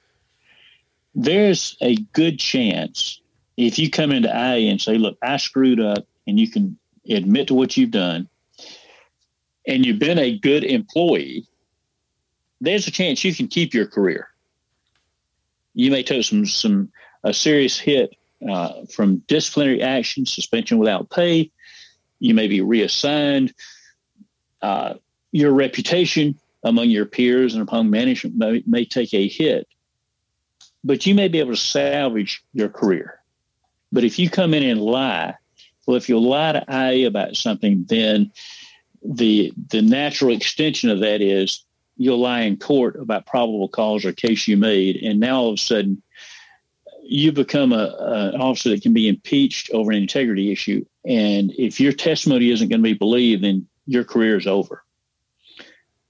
[1.15, 3.21] there's a good chance
[3.57, 6.77] if you come into IA and say, look, I screwed up, and you can
[7.09, 8.29] admit to what you've done,
[9.67, 11.47] and you've been a good employee,
[12.61, 14.29] there's a chance you can keep your career.
[15.75, 16.91] You may take some some
[17.25, 18.17] a serious hit
[18.49, 21.51] uh, from disciplinary action, suspension without pay.
[22.25, 23.53] You may be reassigned.
[24.63, 24.95] Uh,
[25.31, 29.69] your reputation among your peers and among management may, may take a hit,
[30.83, 33.21] but you may be able to salvage your career.
[33.93, 35.35] But if you come in and lie,
[35.87, 38.33] well, if you lie to IA about something, then
[39.03, 41.63] the the natural extension of that is
[41.99, 45.55] you'll lie in court about probable cause or case you made, and now all of
[45.55, 46.03] a sudden
[47.03, 47.95] you become a,
[48.33, 50.83] an officer that can be impeached over an integrity issue.
[51.05, 54.83] And if your testimony isn't going to be believed, then your career is over.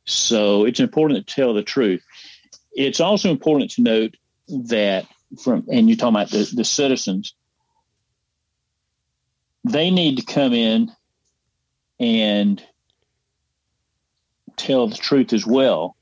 [0.04, 2.04] So it's important to tell the truth.
[2.72, 4.16] It's also important to note
[4.48, 5.06] that
[5.42, 7.34] from and you're talking about the, the citizens,
[9.64, 10.92] they need to come in
[11.98, 12.62] and
[14.56, 15.96] tell the truth as well,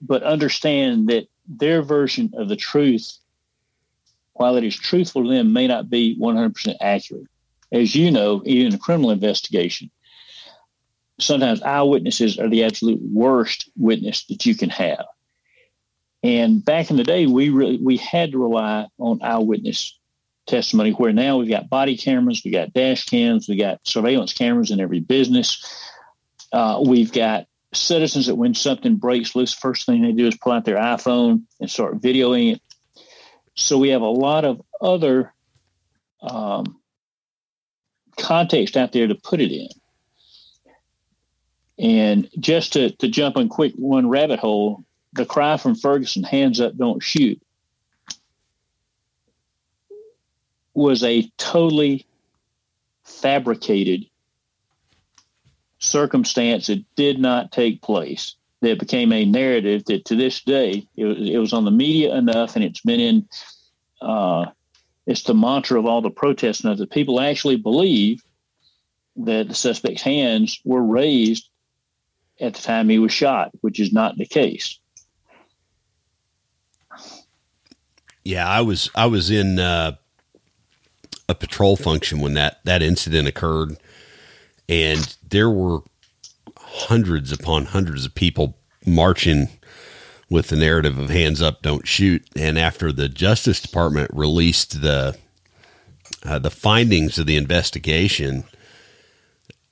[0.00, 3.16] but understand that their version of the truth,
[4.34, 7.26] while it is truthful to them, may not be 100% accurate.
[7.70, 9.90] As you know, even a criminal investigation,
[11.20, 15.04] sometimes eyewitnesses are the absolute worst witness that you can have.
[16.22, 19.98] And back in the day, we really we had to rely on eyewitness
[20.46, 20.90] testimony.
[20.90, 24.80] Where now we've got body cameras, we got dash cams, we got surveillance cameras in
[24.80, 25.62] every business.
[26.52, 30.52] Uh, we've got citizens that when something breaks loose, first thing they do is pull
[30.52, 32.62] out their iPhone and start videoing it.
[33.54, 35.34] So we have a lot of other
[36.22, 36.80] um,
[38.18, 39.68] context out there to put it in.
[41.78, 46.60] And just to, to jump in quick one rabbit hole, the cry from Ferguson, hands
[46.60, 47.40] up, don't shoot,
[50.74, 52.06] was a totally
[53.04, 54.06] fabricated
[55.78, 58.34] circumstance that did not take place.
[58.60, 62.14] That became a narrative that to this day it was, it was on the media
[62.16, 63.28] enough, and it's been in.
[64.00, 64.46] Uh,
[65.08, 68.22] it's the mantra of all the protests now that people actually believe
[69.16, 71.48] that the suspect's hands were raised
[72.38, 74.78] at the time he was shot, which is not the case.
[78.22, 79.92] Yeah, I was I was in uh,
[81.26, 83.78] a patrol function when that that incident occurred,
[84.68, 85.78] and there were
[86.58, 89.48] hundreds upon hundreds of people marching
[90.30, 95.16] with the narrative of "hands up, don't shoot." And after the Justice Department released the
[96.24, 98.44] uh, the findings of the investigation,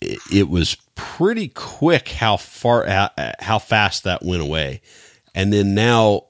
[0.00, 4.80] it, it was pretty quick how far uh, how fast that went away.
[5.34, 6.26] And then now,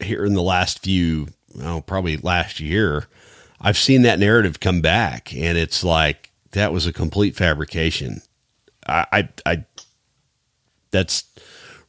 [0.00, 1.28] here in the last few,
[1.86, 3.06] probably last year,
[3.60, 8.20] I've seen that narrative come back, and it's like that was a complete fabrication.
[8.86, 9.64] I, I, I
[10.90, 11.24] that's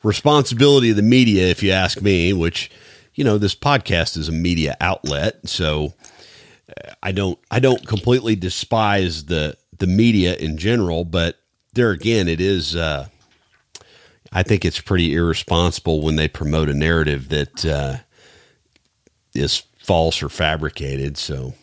[0.06, 2.32] responsibility of the media, if you ask me.
[2.34, 2.72] Which,
[3.16, 5.94] you know, this podcast is a media outlet, so
[6.70, 11.40] uh, I don't, I don't completely despise the the media in general, but
[11.74, 12.76] there again, it is.
[12.76, 13.08] Uh,
[14.32, 17.98] I think it's pretty irresponsible when they promote a narrative that uh,
[19.34, 21.18] is false or fabricated.
[21.18, 21.54] So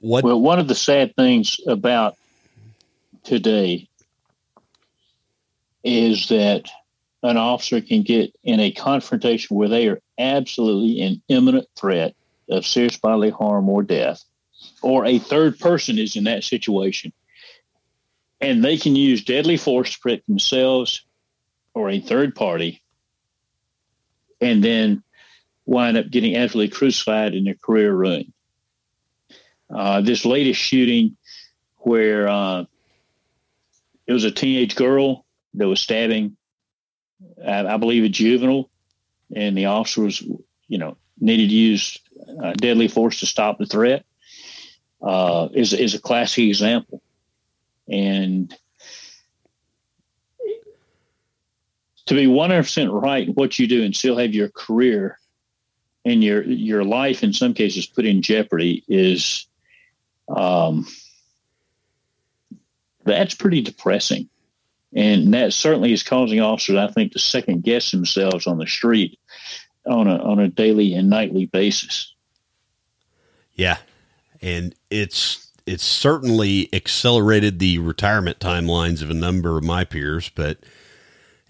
[0.00, 0.24] what?
[0.24, 2.16] Well, one of the sad things about
[3.22, 3.88] today
[5.84, 6.68] is that
[7.22, 12.14] an officer can get in a confrontation where they are absolutely in imminent threat
[12.48, 14.22] of serious bodily harm or death,
[14.82, 17.12] or a third person is in that situation,
[18.40, 21.04] and they can use deadly force to protect themselves
[21.74, 22.82] or a third party,
[24.40, 25.02] and then
[25.66, 28.32] wind up getting absolutely crucified in their career ruined.
[29.72, 31.16] Uh, this latest shooting
[31.76, 32.64] where uh,
[34.06, 36.36] it was a teenage girl that was stabbing,
[37.46, 38.70] I, believe, a juvenile,
[39.34, 40.20] and the officer was,
[40.68, 41.98] you know, needed to use
[42.42, 44.04] uh, deadly force to stop the threat.
[45.02, 47.02] Uh, is is a classic example,
[47.88, 48.54] and
[52.06, 55.18] to be one hundred percent right in what you do and still have your career
[56.04, 59.46] and your your life in some cases put in jeopardy is
[60.28, 60.86] um,
[63.04, 64.28] that's pretty depressing.
[64.94, 69.18] And that certainly is causing officers, I think, to second guess themselves on the street
[69.86, 72.14] on a on a daily and nightly basis.
[73.54, 73.78] Yeah.
[74.42, 80.58] And it's it's certainly accelerated the retirement timelines of a number of my peers, but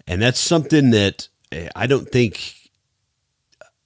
[0.05, 2.69] and that's something that eh, I don't think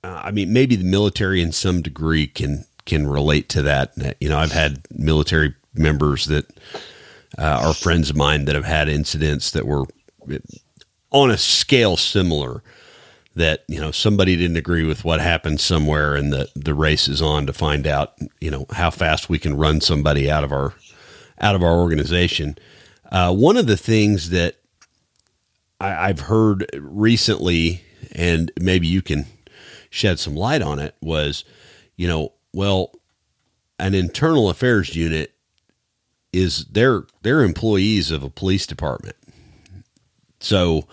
[0.04, 3.94] uh, I mean maybe the military in some degree can can relate to that.
[4.20, 6.46] You know, I've had military members that
[7.38, 9.86] uh, are friends of mine that have had incidents that were
[11.12, 12.63] on a scale similar.
[13.36, 17.21] That you know somebody didn't agree with what happened somewhere, and the the race is
[17.21, 20.74] on to find out you know how fast we can run somebody out of our
[21.41, 22.58] out of our organization.
[23.12, 24.56] Uh, one of the things that
[25.82, 29.26] I, I've heard recently, and maybe you can
[29.89, 31.43] shed some light on it, was
[31.98, 32.93] you know well,
[33.80, 35.35] an internal affairs unit
[36.36, 39.15] is they're they're employees of a police department.
[40.39, 40.88] So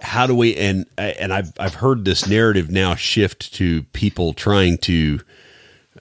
[0.00, 4.78] how do we and and I've I've heard this narrative now shift to people trying
[4.78, 5.20] to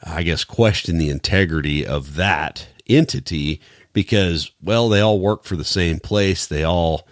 [0.03, 3.61] I guess question the integrity of that entity
[3.93, 7.07] because well they all work for the same place they all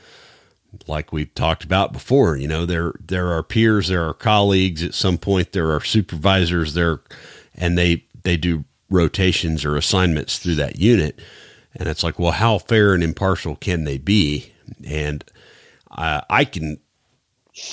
[0.88, 4.84] like we've talked about before, you know, there there are peers, there are colleagues.
[4.84, 7.02] At some point, there are supervisors there,
[7.56, 11.20] and they they do rotations or assignments through that unit.
[11.76, 14.54] And it's like, well, how fair and impartial can they be?
[14.86, 15.24] And
[15.92, 16.80] I, I can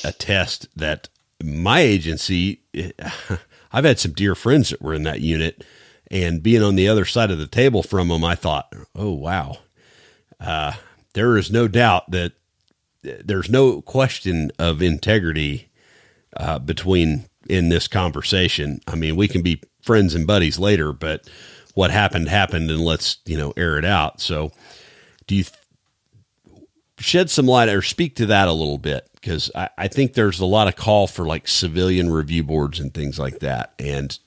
[0.03, 1.09] attest that
[1.43, 2.63] my agency,
[3.73, 5.65] I've had some dear friends that were in that unit,
[6.11, 9.59] and being on the other side of the table from them, I thought, oh wow,
[10.41, 10.73] uh,
[11.15, 12.33] there is no doubt that
[13.03, 15.71] there's no question of integrity
[16.37, 18.81] uh, between in this conversation.
[18.87, 21.29] I mean, we can be friends and buddies later, but
[21.75, 24.21] what happened happened, and let's you know air it out.
[24.21, 24.53] So,
[25.27, 26.65] do you th-
[26.99, 29.09] shed some light or speak to that a little bit?
[29.15, 32.93] Because I, I think there's a lot of call for like civilian review boards and
[32.93, 33.75] things like that.
[33.79, 34.19] And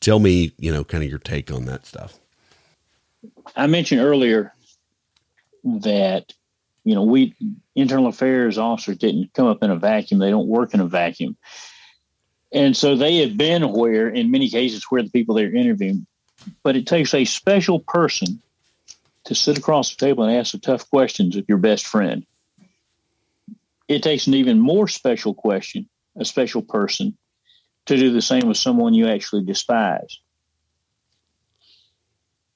[0.00, 2.18] tell me, you know, kind of your take on that stuff.
[3.56, 4.52] I mentioned earlier
[5.64, 6.32] that
[6.84, 7.34] You know, we
[7.74, 10.20] internal affairs officers didn't come up in a vacuum.
[10.20, 11.36] They don't work in a vacuum.
[12.54, 16.06] And so they have been where, in many cases, where the people they're interviewing,
[16.62, 18.40] but it takes a special person
[19.24, 22.24] to sit across the table and ask the tough questions of your best friend.
[23.88, 27.16] It takes an even more special question, a special person,
[27.86, 30.20] to do the same with someone you actually despise.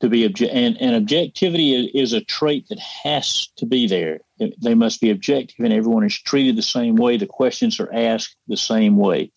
[0.01, 4.21] To be obje- and, and objectivity is, is a trait that has to be there.
[4.39, 7.17] They must be objective, and everyone is treated the same way.
[7.17, 9.33] The questions are asked the same way.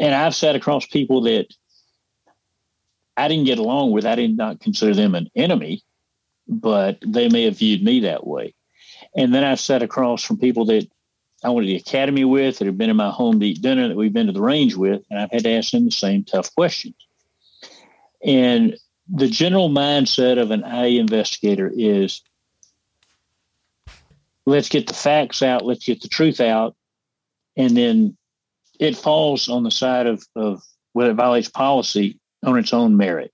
[0.00, 1.46] And I've sat across people that
[3.16, 4.06] I didn't get along with.
[4.06, 5.82] I did not consider them an enemy,
[6.46, 8.54] but they may have viewed me that way.
[9.16, 10.86] And then I've sat across from people that
[11.44, 13.88] I went to the academy with, that have been in my home to eat dinner,
[13.88, 16.24] that we've been to the range with, and I've had to ask them the same
[16.24, 16.96] tough questions.
[18.24, 18.76] And
[19.08, 22.22] the general mindset of an IA investigator is
[24.46, 26.74] let's get the facts out, let's get the truth out,
[27.56, 28.16] and then
[28.78, 30.62] it falls on the side of, of
[30.92, 33.32] whether it violates policy on its own merit.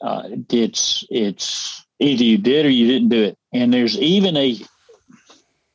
[0.00, 4.56] Uh, it's it's either you did or you didn't do it, and there's even a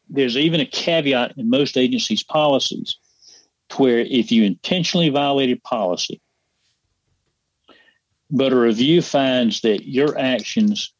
[0.09, 2.97] there's even a caveat in most agencies' policies
[3.77, 6.21] where if you intentionally violated policy,
[8.31, 10.93] but a review finds that your actions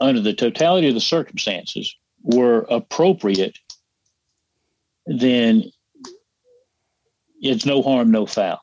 [0.00, 3.58] under the totality of the circumstances were appropriate,
[5.06, 5.64] then
[7.40, 8.60] it's no harm, no foul.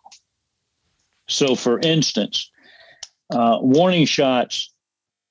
[1.28, 2.49] So, for instance,
[3.32, 4.71] uh, warning shots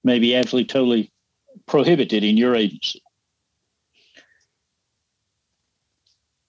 [0.05, 1.13] may be absolutely totally
[1.67, 3.03] prohibited in your agency.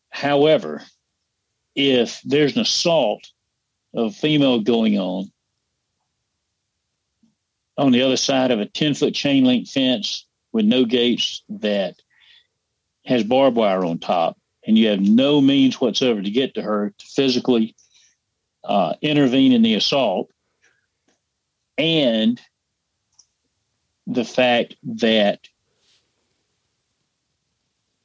[0.09, 0.83] However,
[1.75, 3.29] if there's an assault
[3.93, 5.31] of female going on
[7.77, 11.95] on the other side of a 10 foot chain link fence with no gates that
[13.05, 14.37] has barbed wire on top,
[14.67, 17.73] and you have no means whatsoever to get to her to physically
[18.65, 20.29] uh, intervene in the assault,
[21.77, 22.39] and
[24.05, 25.47] the fact that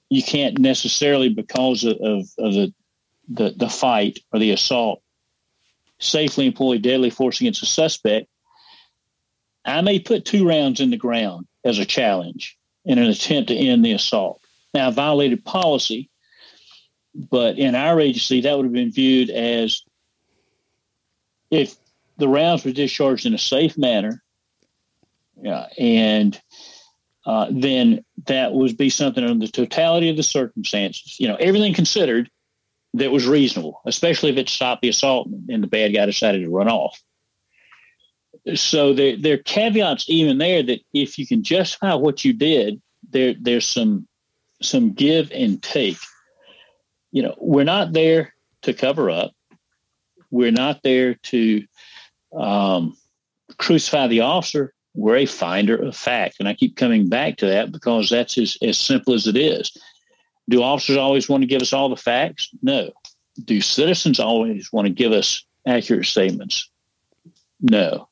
[0.09, 2.73] you can't necessarily, because of, of, of the,
[3.29, 5.03] the, the fight or the assault,
[5.99, 8.29] safely employ deadly force against a suspect,
[9.65, 13.57] I may put two rounds in the ground as a challenge in an attempt to
[13.57, 14.41] end the assault.
[14.75, 16.11] Now, I violated policy,
[17.15, 19.83] but in our agency, that would have been viewed as
[21.51, 21.77] if
[22.17, 24.23] the rounds were discharged in a safe manner,
[25.41, 26.41] yeah, and
[27.27, 31.19] uh, then that would be something under the totality of the circumstances.
[31.19, 32.31] You know, everything considered
[32.95, 36.51] that was reasonable, especially if it stopped the assault and the bad guy decided to
[36.51, 37.01] run off.
[38.55, 42.81] So there, there are caveats even there that if you can justify what you did,
[43.11, 44.09] there there's some
[44.61, 45.99] some give and take
[47.13, 49.33] you know, we're not there to cover up.
[50.31, 51.65] We're not there to
[52.35, 52.97] um,
[53.59, 54.73] crucify the officer.
[54.95, 56.37] We're a finder of fact.
[56.39, 59.71] And I keep coming back to that because that's as, as simple as it is.
[60.49, 62.49] Do officers always want to give us all the facts?
[62.63, 62.91] No.
[63.45, 66.69] Do citizens always want to give us accurate statements?
[67.61, 68.09] No.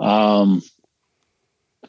[0.00, 0.62] Um,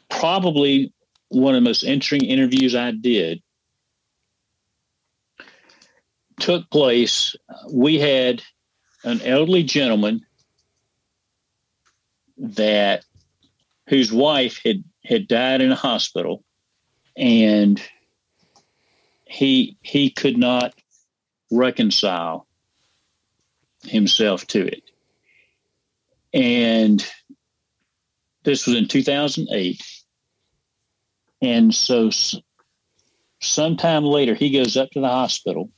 [0.08, 0.92] probably
[1.28, 3.42] one of the most interesting interviews I did
[6.46, 7.34] took place,
[7.72, 8.40] we had
[9.02, 10.24] an elderly gentleman
[12.38, 13.04] that
[13.88, 16.44] whose wife had had died in a hospital
[17.16, 17.82] and
[19.24, 20.72] he he could not
[21.50, 22.46] reconcile
[23.82, 24.84] himself to it.
[26.32, 27.04] And
[28.44, 29.82] this was in 2008
[31.42, 32.08] and so
[33.40, 35.72] sometime later he goes up to the hospital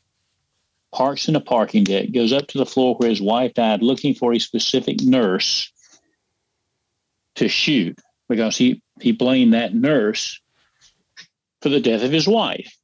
[0.93, 4.14] parks in a parking deck, goes up to the floor where his wife died, looking
[4.14, 5.70] for a specific nurse
[7.36, 10.41] to shoot because he, he blamed that nurse
[11.62, 12.74] for the death of his wife.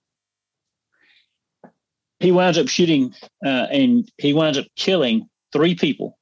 [2.20, 6.18] He winds up shooting uh, and he winds up killing three people.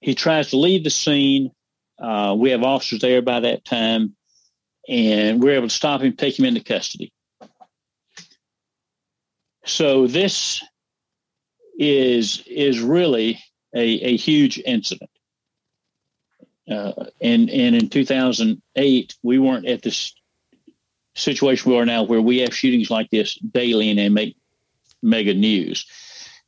[0.00, 1.50] He tries to leave the scene.
[1.98, 4.16] Uh, we have officers there by that time,
[4.88, 7.12] and we're able to stop him, take him into custody.
[9.64, 10.62] So this
[11.78, 13.42] is is really
[13.74, 15.10] a, a huge incident.
[16.70, 20.14] Uh, and and in 2008, we weren't at this
[21.14, 24.36] situation we are now, where we have shootings like this daily and they make
[25.02, 25.86] mega news.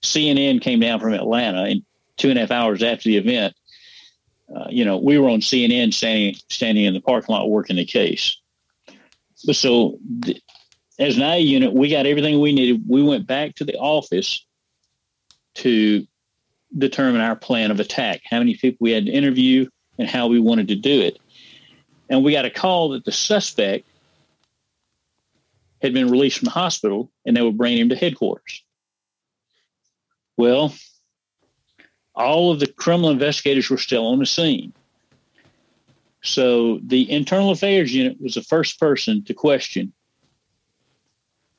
[0.02, 1.82] CNN came down from Atlanta, and
[2.16, 3.54] two and a half hours after the event,
[4.54, 7.84] uh, you know, we were on CNN standing standing in the parking lot working the
[7.84, 8.38] case.
[9.34, 10.42] so th-
[10.99, 12.82] as an IA unit, we got everything we needed.
[12.88, 14.44] We went back to the office
[15.57, 16.07] to
[16.76, 19.68] determine our plan of attack, how many people we had to interview,
[19.99, 21.18] and how we wanted to do it.
[22.09, 23.86] And we got a call that the suspect
[25.82, 28.62] had been released from the hospital and they were bringing him to headquarters.
[30.36, 30.74] Well,
[32.14, 34.72] all of the criminal investigators were still on the scene.
[36.22, 39.92] So the internal affairs unit was the first person to question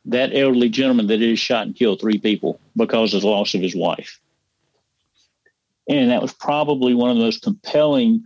[0.08, 3.62] that elderly gentleman that is shot and killed three people because of the loss of
[3.62, 4.20] his wife.
[5.90, 8.26] And that was probably one of the most compelling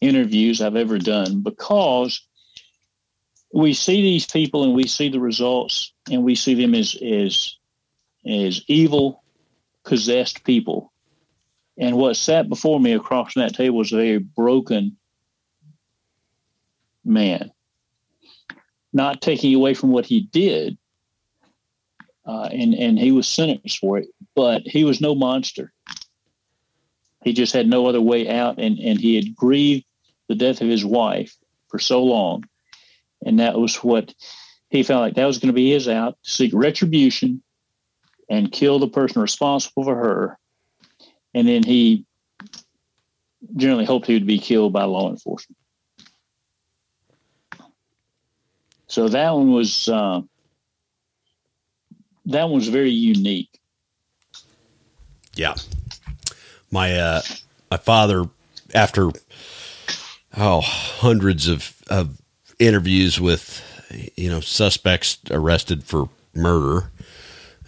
[0.00, 2.26] interviews I've ever done because
[3.54, 7.56] we see these people and we see the results and we see them as as
[8.26, 9.22] as evil
[9.84, 10.92] possessed people
[11.78, 14.96] and what sat before me across that table was a very broken
[17.04, 17.50] man
[18.92, 20.78] not taking away from what he did
[22.26, 25.72] uh, and and he was sentenced for it but he was no monster
[27.22, 29.84] he just had no other way out and and he had grieved
[30.28, 31.36] the death of his wife
[31.68, 32.44] for so long
[33.24, 34.14] and that was what
[34.70, 37.42] he felt like that was going to be his out to seek retribution
[38.32, 40.38] and kill the person responsible for her.
[41.34, 42.06] And then he
[43.56, 45.58] generally hoped he would be killed by law enforcement.
[48.86, 50.22] So that one was uh,
[52.26, 53.60] that one was very unique.
[55.34, 55.54] Yeah,
[56.70, 57.22] my uh,
[57.70, 58.28] my father,
[58.74, 59.10] after
[60.36, 62.20] oh hundreds of of
[62.58, 63.62] interviews with
[64.16, 66.90] you know suspects arrested for murder.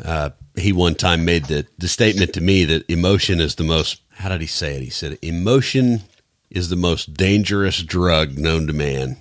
[0.03, 4.03] Uh, he one time made the, the statement to me that emotion is the most
[4.11, 4.83] how did he say it?
[4.83, 6.03] He said emotion
[6.51, 9.17] is the most dangerous drug known to man.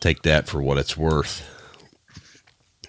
[0.00, 1.55] Take that for what it's worth.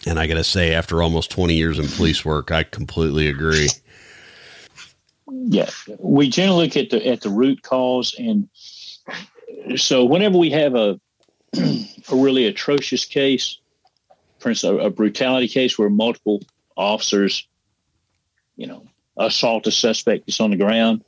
[0.08, 3.70] And I got to say, after almost 20 years in police work, I completely agree.
[5.30, 8.48] Yeah, we generally look at the at the root cause, and
[9.76, 11.00] so whenever we have a
[11.58, 13.58] a really atrocious case,
[14.40, 16.42] for instance, a, a brutality case where multiple
[16.78, 17.48] officers,
[18.56, 18.86] you know,
[19.18, 21.04] assault a suspect that's on the ground.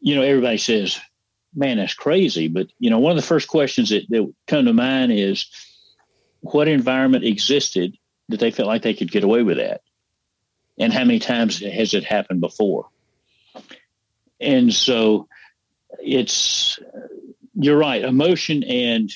[0.00, 0.98] You know, everybody says,
[1.54, 2.48] man, that's crazy.
[2.48, 5.46] But, you know, one of the first questions that, that come to mind is
[6.40, 7.96] what environment existed
[8.28, 9.82] that they felt like they could get away with that?
[10.78, 12.88] And how many times has it happened before?
[14.40, 15.28] And so
[16.02, 16.78] it's
[17.54, 18.02] you're right.
[18.02, 19.12] Emotion and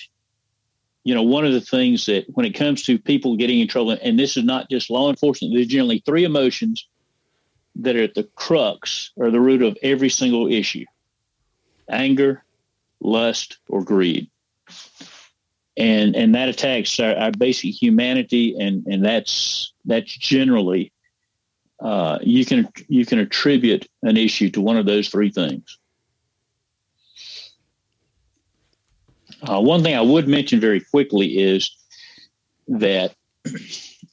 [1.04, 3.96] you know, one of the things that when it comes to people getting in trouble,
[4.02, 6.88] and this is not just law enforcement, there's generally three emotions
[7.76, 10.84] that are at the crux or the root of every single issue
[11.90, 12.42] anger,
[13.00, 14.30] lust, or greed.
[15.76, 20.92] And and that attacks our, our basic humanity, and and that's that's generally
[21.80, 25.78] uh, you can you can attribute an issue to one of those three things.
[29.42, 31.76] Uh, one thing I would mention very quickly is
[32.68, 33.14] that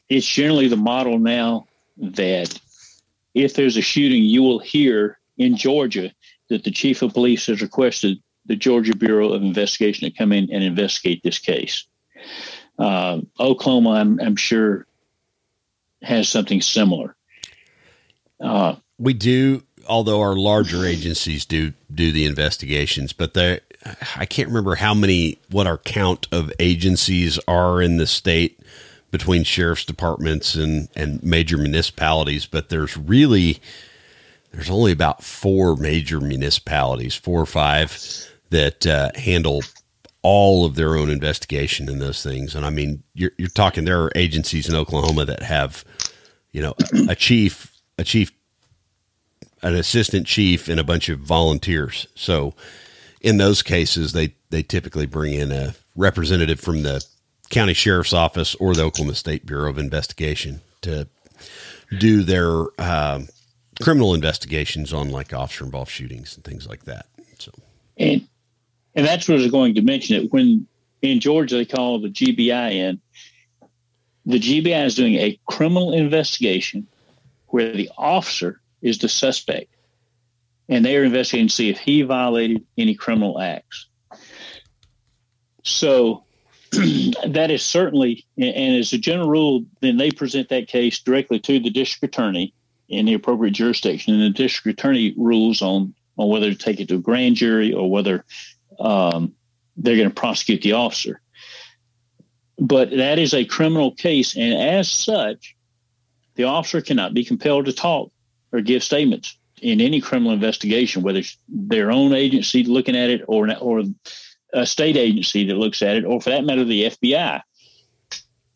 [0.10, 2.60] it's generally the model now that
[3.34, 6.12] if there's a shooting, you will hear in Georgia
[6.50, 10.52] that the chief of police has requested the Georgia Bureau of Investigation to come in
[10.52, 11.86] and investigate this case.
[12.78, 14.88] Uh, Oklahoma, I'm, I'm, sure,
[16.02, 17.16] has something similar.
[18.40, 23.38] Uh, we do, although our larger agencies do do the investigations, but
[24.16, 28.60] I can't remember how many what our count of agencies are in the state
[29.12, 33.60] between sheriff's departments and and major municipalities, but there's really
[34.52, 37.92] there's only about four major municipalities, four or five
[38.52, 39.62] that uh, handle
[40.22, 42.54] all of their own investigation in those things.
[42.54, 45.84] And I mean, you're you're talking there are agencies in Oklahoma that have,
[46.52, 46.76] you know,
[47.10, 48.32] a chief, a chief,
[49.64, 52.08] an assistant chief, and a bunch of volunteers.
[52.14, 52.54] So
[53.22, 57.04] in those cases, they they typically bring in a representative from the
[57.50, 61.08] county sheriff's office or the Oklahoma State Bureau of Investigation to
[62.00, 63.22] do their uh,
[63.82, 67.08] criminal investigations on like officer involved shootings and things like that.
[67.40, 67.52] So,
[67.98, 68.28] and
[68.96, 70.16] and that's what I was going to mention.
[70.16, 70.68] It when
[71.02, 73.02] in Georgia they call the GBI in.
[74.26, 76.88] The GBI is doing a criminal investigation
[77.48, 79.74] where the officer is the suspect
[80.70, 83.88] and they are investigating to see if he violated any criminal acts.
[85.64, 86.24] So
[86.72, 91.60] that is certainly, and as a general rule, then they present that case directly to
[91.60, 92.54] the district attorney
[92.88, 96.90] in the appropriate jurisdiction, and the district attorney rules on on whether to take it
[96.90, 98.26] to a grand jury or whether
[98.82, 99.34] um,
[99.78, 101.22] they're going to prosecute the officer.
[102.58, 105.56] But that is a criminal case, and as such,
[106.36, 108.12] the officer cannot be compelled to talk
[108.52, 113.22] or give statements in any criminal investigation, whether it's their own agency looking at it
[113.28, 113.84] or or
[114.54, 117.42] a state agency that looks at it, or for that matter, the FBI.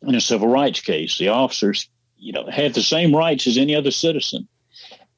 [0.03, 3.76] In a civil rights case, the officers, you know, have the same rights as any
[3.76, 4.47] other citizen,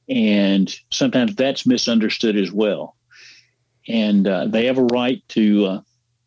[0.07, 2.96] and sometimes that's misunderstood as well.
[3.87, 5.81] And uh, they have a right to uh,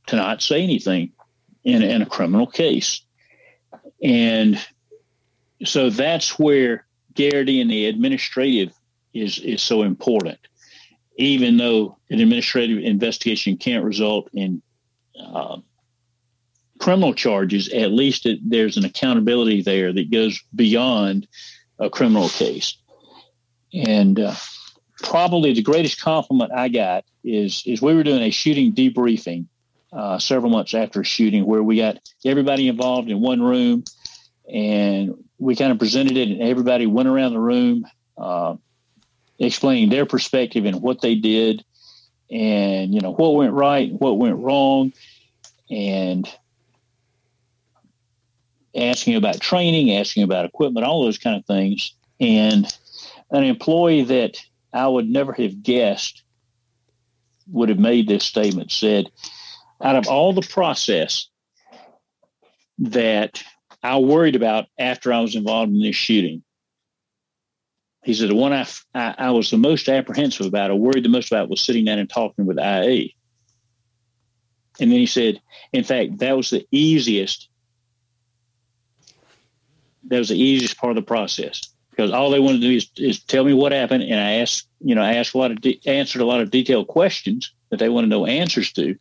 [0.06, 1.12] to not say anything
[1.64, 3.02] in, in a criminal case,
[4.02, 4.58] and
[5.64, 8.72] so that's where Garrity and the administrative
[9.12, 10.38] is is so important
[11.20, 14.62] even though an administrative investigation can't result in
[15.22, 15.58] uh,
[16.78, 21.28] criminal charges, at least it, there's an accountability there that goes beyond
[21.78, 22.74] a criminal case.
[23.74, 24.34] And uh,
[25.02, 29.46] probably the greatest compliment I got is is we were doing a shooting debriefing
[29.92, 33.84] uh, several months after shooting, where we got everybody involved in one room,
[34.52, 37.86] and we kind of presented it, and everybody went around the room.
[38.16, 38.56] Uh,
[39.40, 41.64] explaining their perspective and what they did
[42.30, 44.92] and you know what went right what went wrong
[45.70, 46.28] and
[48.76, 52.66] asking about training asking about equipment all those kind of things and
[53.30, 54.36] an employee that
[54.72, 56.22] i would never have guessed
[57.50, 59.10] would have made this statement said
[59.82, 61.28] out of all the process
[62.78, 63.42] that
[63.82, 66.42] i worried about after i was involved in this shooting
[68.02, 71.10] he said the one I, I, I was the most apprehensive about, or worried the
[71.10, 73.08] most about, was sitting down and talking with IA.
[74.80, 75.40] And then he said,
[75.72, 77.48] in fact, that was the easiest.
[80.04, 81.60] That was the easiest part of the process
[82.00, 84.66] because all they wanted to do is, is tell me what happened, and I asked,
[84.80, 87.78] you know, I asked a lot of de- answered a lot of detailed questions that
[87.78, 88.96] they want to know answers to.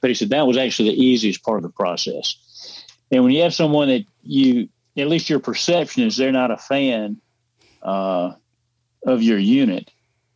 [0.00, 2.84] But he said that was actually the easiest part of the process.
[3.10, 6.56] And when you have someone that you, at least your perception is they're not a
[6.56, 7.20] fan
[7.82, 8.34] uh,
[9.04, 9.90] of your unit.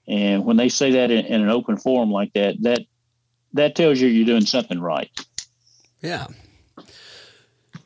[0.08, 2.80] And when they say that in, in, an open forum like that, that
[3.52, 5.12] that tells you you're doing something right.
[6.02, 6.26] Yeah.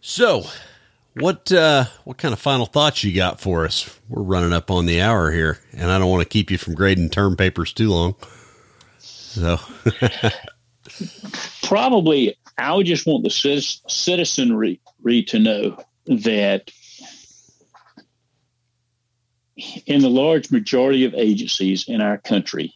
[0.01, 0.47] So,
[1.21, 3.99] what uh, what kind of final thoughts you got for us?
[4.09, 6.75] We're running up on the hour here, and I don't want to keep you from
[6.75, 8.15] grading term papers too long.
[8.99, 9.59] So,
[11.63, 14.81] probably I would just want the citizenry
[15.27, 16.71] to know that
[19.87, 22.75] in the large majority of agencies in our country,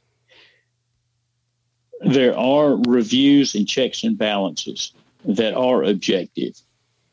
[2.00, 4.92] there are reviews and checks and balances
[5.24, 6.54] that are objective,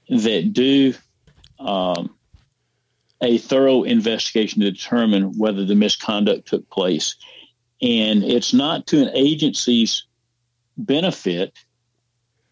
[0.09, 0.93] that do
[1.60, 2.16] um,
[3.22, 7.16] a thorough investigation to determine whether the misconduct took place.
[7.82, 10.05] And it's not to an agency's
[10.78, 11.57] benefit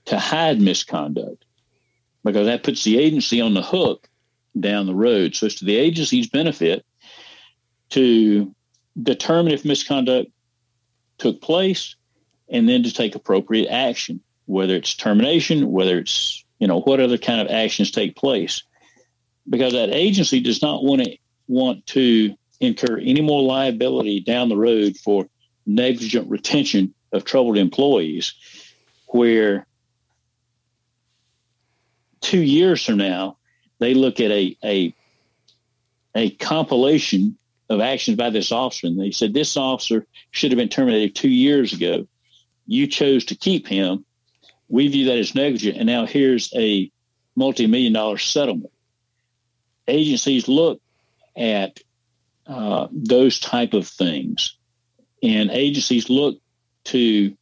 [0.05, 1.45] to hide misconduct
[2.23, 4.09] because that puts the agency on the hook
[4.59, 5.35] down the road.
[5.35, 6.85] So it's to the agency's benefit
[7.89, 8.53] to
[9.01, 10.31] determine if misconduct
[11.17, 11.95] took place
[12.49, 17.17] and then to take appropriate action, whether it's termination, whether it's, you know, what other
[17.17, 18.63] kind of actions take place.
[19.49, 21.17] Because that agency does not want to
[21.47, 25.27] want to incur any more liability down the road for
[25.65, 28.33] negligent retention of troubled employees,
[29.07, 29.65] where
[32.21, 33.37] two years from now,
[33.79, 34.93] they look at a, a,
[36.15, 37.37] a compilation
[37.69, 38.87] of actions by this officer.
[38.87, 42.07] And they said this officer should have been terminated two years ago.
[42.65, 44.03] You chose to keep him.
[44.69, 45.77] We view that as negligent.
[45.77, 46.91] And now here's a
[47.35, 48.71] multi million dollar settlement.
[49.87, 50.81] Agencies look
[51.35, 51.79] at
[52.45, 54.57] uh, those type of things,
[55.21, 56.39] and agencies look
[56.85, 57.35] to,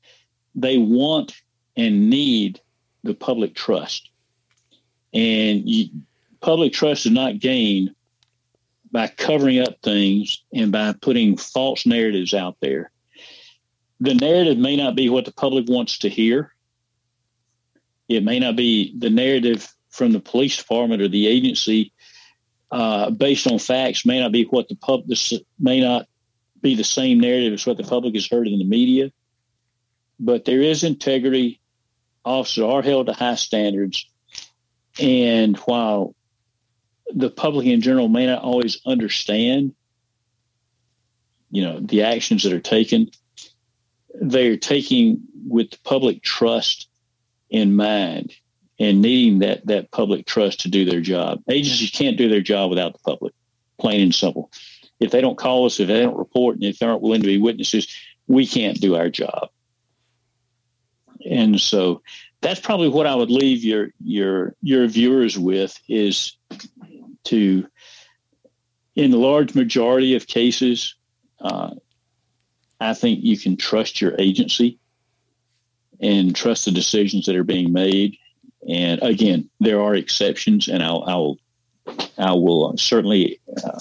[0.55, 1.33] they want
[1.77, 2.59] and need
[3.03, 4.09] the public trust.
[5.13, 5.89] And you,
[6.41, 7.95] public trust is not gained
[8.91, 12.91] by covering up things and by putting false narratives out there.
[13.99, 16.53] The narrative may not be what the public wants to hear.
[18.07, 21.93] It may not be the narrative from the police department or the agency
[22.72, 25.18] uh, based on facts may not be what the public
[25.59, 26.07] may not
[26.61, 29.11] be the same narrative as what the public has heard in the media.
[30.20, 31.59] But there is integrity.
[32.24, 34.09] Officers are held to high standards.
[34.99, 36.16] And while
[37.13, 39.76] the public in general may not always understand,
[41.51, 43.09] you know, the actions that are taken.
[44.20, 46.89] They're taking with public trust
[47.49, 48.34] in mind
[48.80, 51.41] and needing that that public trust to do their job.
[51.49, 53.34] Agencies can't do their job without the public,
[53.80, 54.51] plain and simple.
[54.99, 57.28] If they don't call us, if they don't report, and if they aren't willing to
[57.28, 57.93] be witnesses,
[58.28, 59.49] we can't do our job.
[61.26, 62.01] and so
[62.41, 66.38] that's probably what I would leave your your your viewers with is
[67.26, 67.67] to
[68.95, 70.95] in the large majority of cases,
[71.39, 71.71] uh,
[72.80, 74.80] I think you can trust your agency
[75.99, 78.17] and trust the decisions that are being made.
[78.68, 81.38] And again, there are exceptions, and I'll, I'll
[82.18, 83.80] I will certainly uh,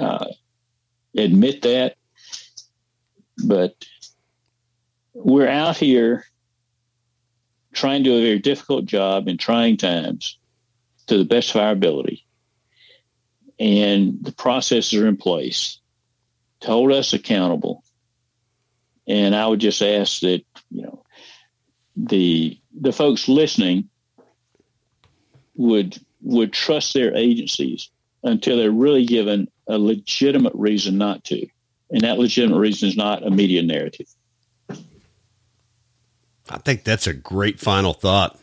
[0.00, 0.26] uh,
[1.16, 1.96] admit that.
[3.44, 3.74] But
[5.14, 6.24] we're out here
[7.72, 10.38] trying to do a very difficult job in trying times
[11.06, 12.26] to the best of our ability.
[13.60, 15.78] And the processes are in place
[16.60, 17.84] to hold us accountable.
[19.06, 21.04] And I would just ask that, you know,
[21.96, 23.88] the the folks listening
[25.54, 27.90] would would trust their agencies
[28.22, 31.46] until they're really given a legitimate reason not to.
[31.90, 34.06] And that legitimate reason is not a media narrative.
[36.48, 38.38] I think that's a great final thought.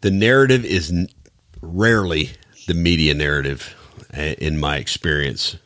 [0.00, 1.08] The narrative is n-
[1.60, 2.32] rarely
[2.66, 3.74] the media narrative,
[4.12, 5.56] in my experience.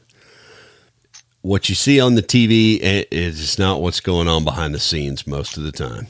[1.43, 5.27] What you see on the TV eh, is not what's going on behind the scenes
[5.27, 6.07] most of the time.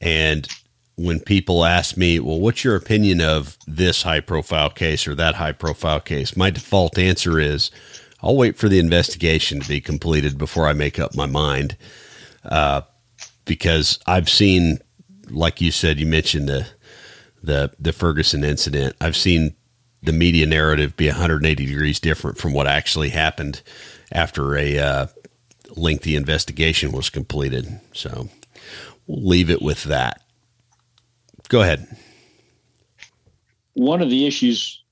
[0.00, 0.48] And
[0.96, 5.34] when people ask me, well, what's your opinion of this high profile case or that
[5.34, 6.36] high profile case?
[6.36, 7.70] My default answer is
[8.22, 11.76] I'll wait for the investigation to be completed before I make up my mind.
[12.44, 12.82] Uh,
[13.44, 14.78] because I've seen,
[15.30, 16.66] like you said, you mentioned the
[17.42, 18.96] the the Ferguson incident.
[19.00, 19.54] I've seen
[20.02, 23.62] the media narrative be 180 degrees different from what actually happened
[24.12, 25.06] after a uh,
[25.76, 27.80] lengthy investigation was completed.
[27.92, 28.28] So
[29.08, 30.22] leave it with that.
[31.48, 31.86] Go ahead.
[33.74, 34.82] One of the issues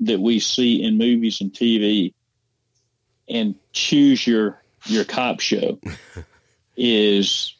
[0.00, 2.12] that we see in movies and TV
[3.28, 5.80] and choose your your cop show
[6.76, 7.54] is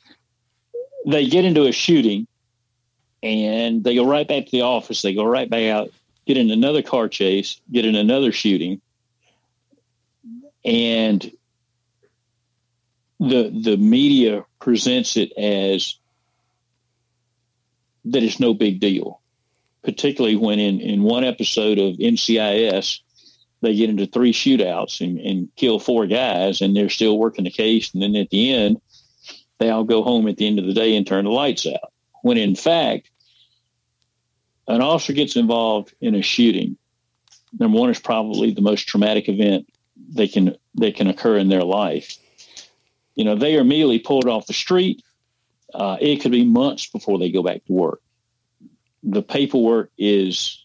[1.06, 2.26] they get into a shooting
[3.22, 5.02] and they go right back to the office.
[5.02, 5.90] They go right back out,
[6.26, 8.80] get in another car chase, get in another shooting.
[10.64, 11.30] And
[13.18, 15.98] the the media presents it as
[18.06, 19.20] that it's no big deal,
[19.82, 23.00] particularly when in, in one episode of NCIS,
[23.62, 27.50] they get into three shootouts and, and kill four guys and they're still working the
[27.50, 27.92] case.
[27.92, 28.80] And then at the end,
[29.58, 31.92] they all go home at the end of the day and turn the lights out.
[32.22, 33.10] When in fact,
[34.68, 36.76] an officer gets involved in a shooting.
[37.58, 39.66] Number one is probably the most traumatic event
[40.08, 42.18] they can they can occur in their life.
[43.16, 45.02] You know, they are immediately pulled off the street.
[45.74, 48.00] Uh, it could be months before they go back to work.
[49.02, 50.64] The paperwork is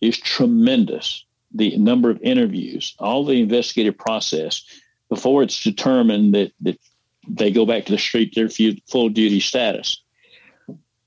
[0.00, 1.24] is tremendous.
[1.54, 4.62] The number of interviews, all the investigative process
[5.08, 6.78] before it's determined that that
[7.28, 10.02] they go back to the street their full duty status.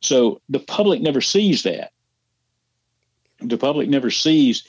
[0.02, 1.92] So the public never sees that.
[3.40, 4.64] The public never sees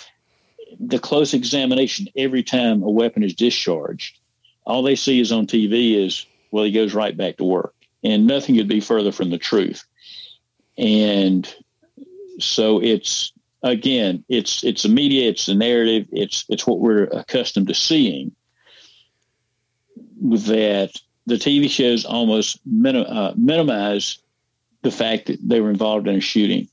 [0.79, 4.19] the close examination every time a weapon is discharged.
[4.65, 7.75] All they see is on TV is, well, he goes right back to work.
[8.05, 9.85] And nothing could be further from the truth.
[10.77, 11.53] And
[12.39, 13.33] so it's
[13.63, 18.33] again, it's it's the media, it's the narrative, it's it's what we're accustomed to seeing.
[20.21, 20.91] That
[21.27, 24.19] the TV shows almost minim, uh, minimize
[24.83, 26.69] the fact that they were involved in a shooting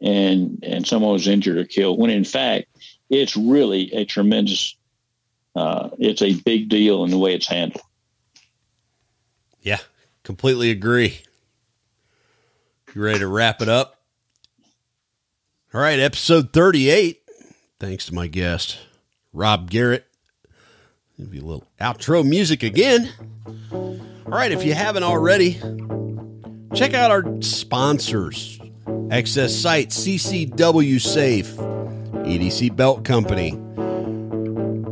[0.00, 1.98] and and someone was injured or killed.
[1.98, 2.68] When in fact,
[3.10, 4.76] it's really a tremendous,
[5.54, 7.82] uh, it's a big deal in the way it's handled.
[9.60, 9.78] Yeah,
[10.22, 11.20] completely agree.
[12.94, 14.00] You ready to wrap it up?
[15.74, 17.20] All right, episode 38.
[17.78, 18.78] Thanks to my guest,
[19.32, 20.06] Rob Garrett.
[21.18, 23.10] Give you a little outro music again.
[23.70, 25.60] All right, if you haven't already,
[26.74, 28.58] check out our sponsors
[29.10, 33.58] XS Sights, CCW Safe, EDC Belt Company.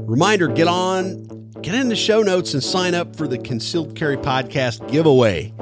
[0.06, 4.16] Reminder get on, get in the show notes and sign up for the Concealed Carry
[4.16, 5.52] Podcast giveaway.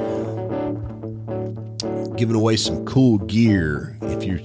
[2.18, 3.96] Giving away some cool gear.
[4.02, 4.38] If you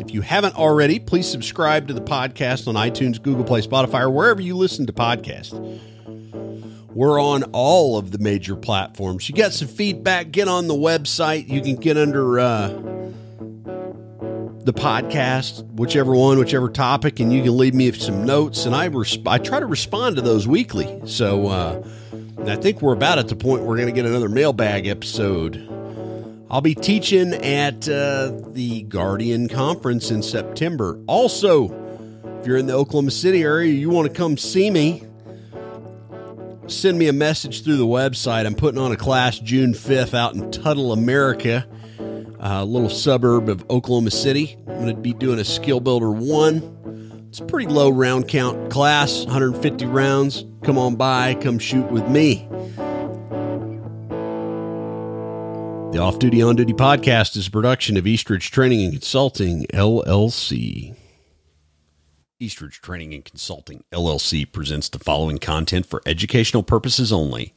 [0.00, 4.10] if you haven't already, please subscribe to the podcast on iTunes, Google Play, Spotify, or
[4.10, 5.52] wherever you listen to podcasts.
[6.94, 9.28] We're on all of the major platforms.
[9.28, 11.46] You got some feedback, get on the website.
[11.46, 12.68] You can get under uh,
[14.66, 18.66] the podcast, whichever one, whichever topic, and you can leave me some notes.
[18.66, 21.00] And I, resp- I try to respond to those weekly.
[21.06, 21.88] So uh,
[22.46, 25.68] I think we're about at the point we're going to get another mailbag episode.
[26.50, 31.00] I'll be teaching at uh, the Guardian Conference in September.
[31.06, 31.66] Also,
[32.40, 35.04] if you're in the Oklahoma City area, you want to come see me,
[36.66, 38.46] send me a message through the website.
[38.46, 41.68] I'm putting on a class June 5th out in Tuttle, America,
[42.38, 44.56] a little suburb of Oklahoma City.
[44.66, 47.26] I'm going to be doing a Skill Builder 1.
[47.28, 50.44] It's a pretty low round count class, 150 rounds.
[50.62, 52.48] Come on by, come shoot with me.
[55.92, 60.94] The Off Duty On Duty podcast is a production of Eastridge Training and Consulting, LLC.
[62.38, 67.54] Eastridge Training and Consulting, LLC presents the following content for educational purposes only.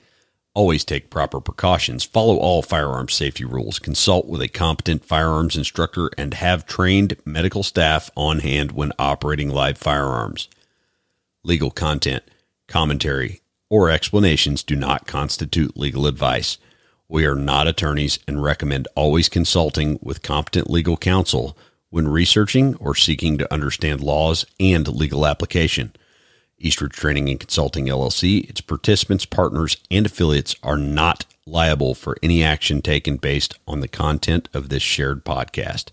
[0.56, 6.10] Always take proper precautions, follow all firearms safety rules, consult with a competent firearms instructor,
[6.18, 10.50] and have trained medical staff on hand when operating live firearms.
[11.44, 12.24] Legal content,
[12.68, 16.58] commentary, or explanations do not constitute legal advice.
[17.08, 21.56] We are not attorneys and recommend always consulting with competent legal counsel
[21.92, 25.94] when researching or seeking to understand laws and legal application.
[26.60, 32.44] Eastridge Training and Consulting LLC, its participants, partners, and affiliates are not liable for any
[32.44, 35.88] action taken based on the content of this shared podcast.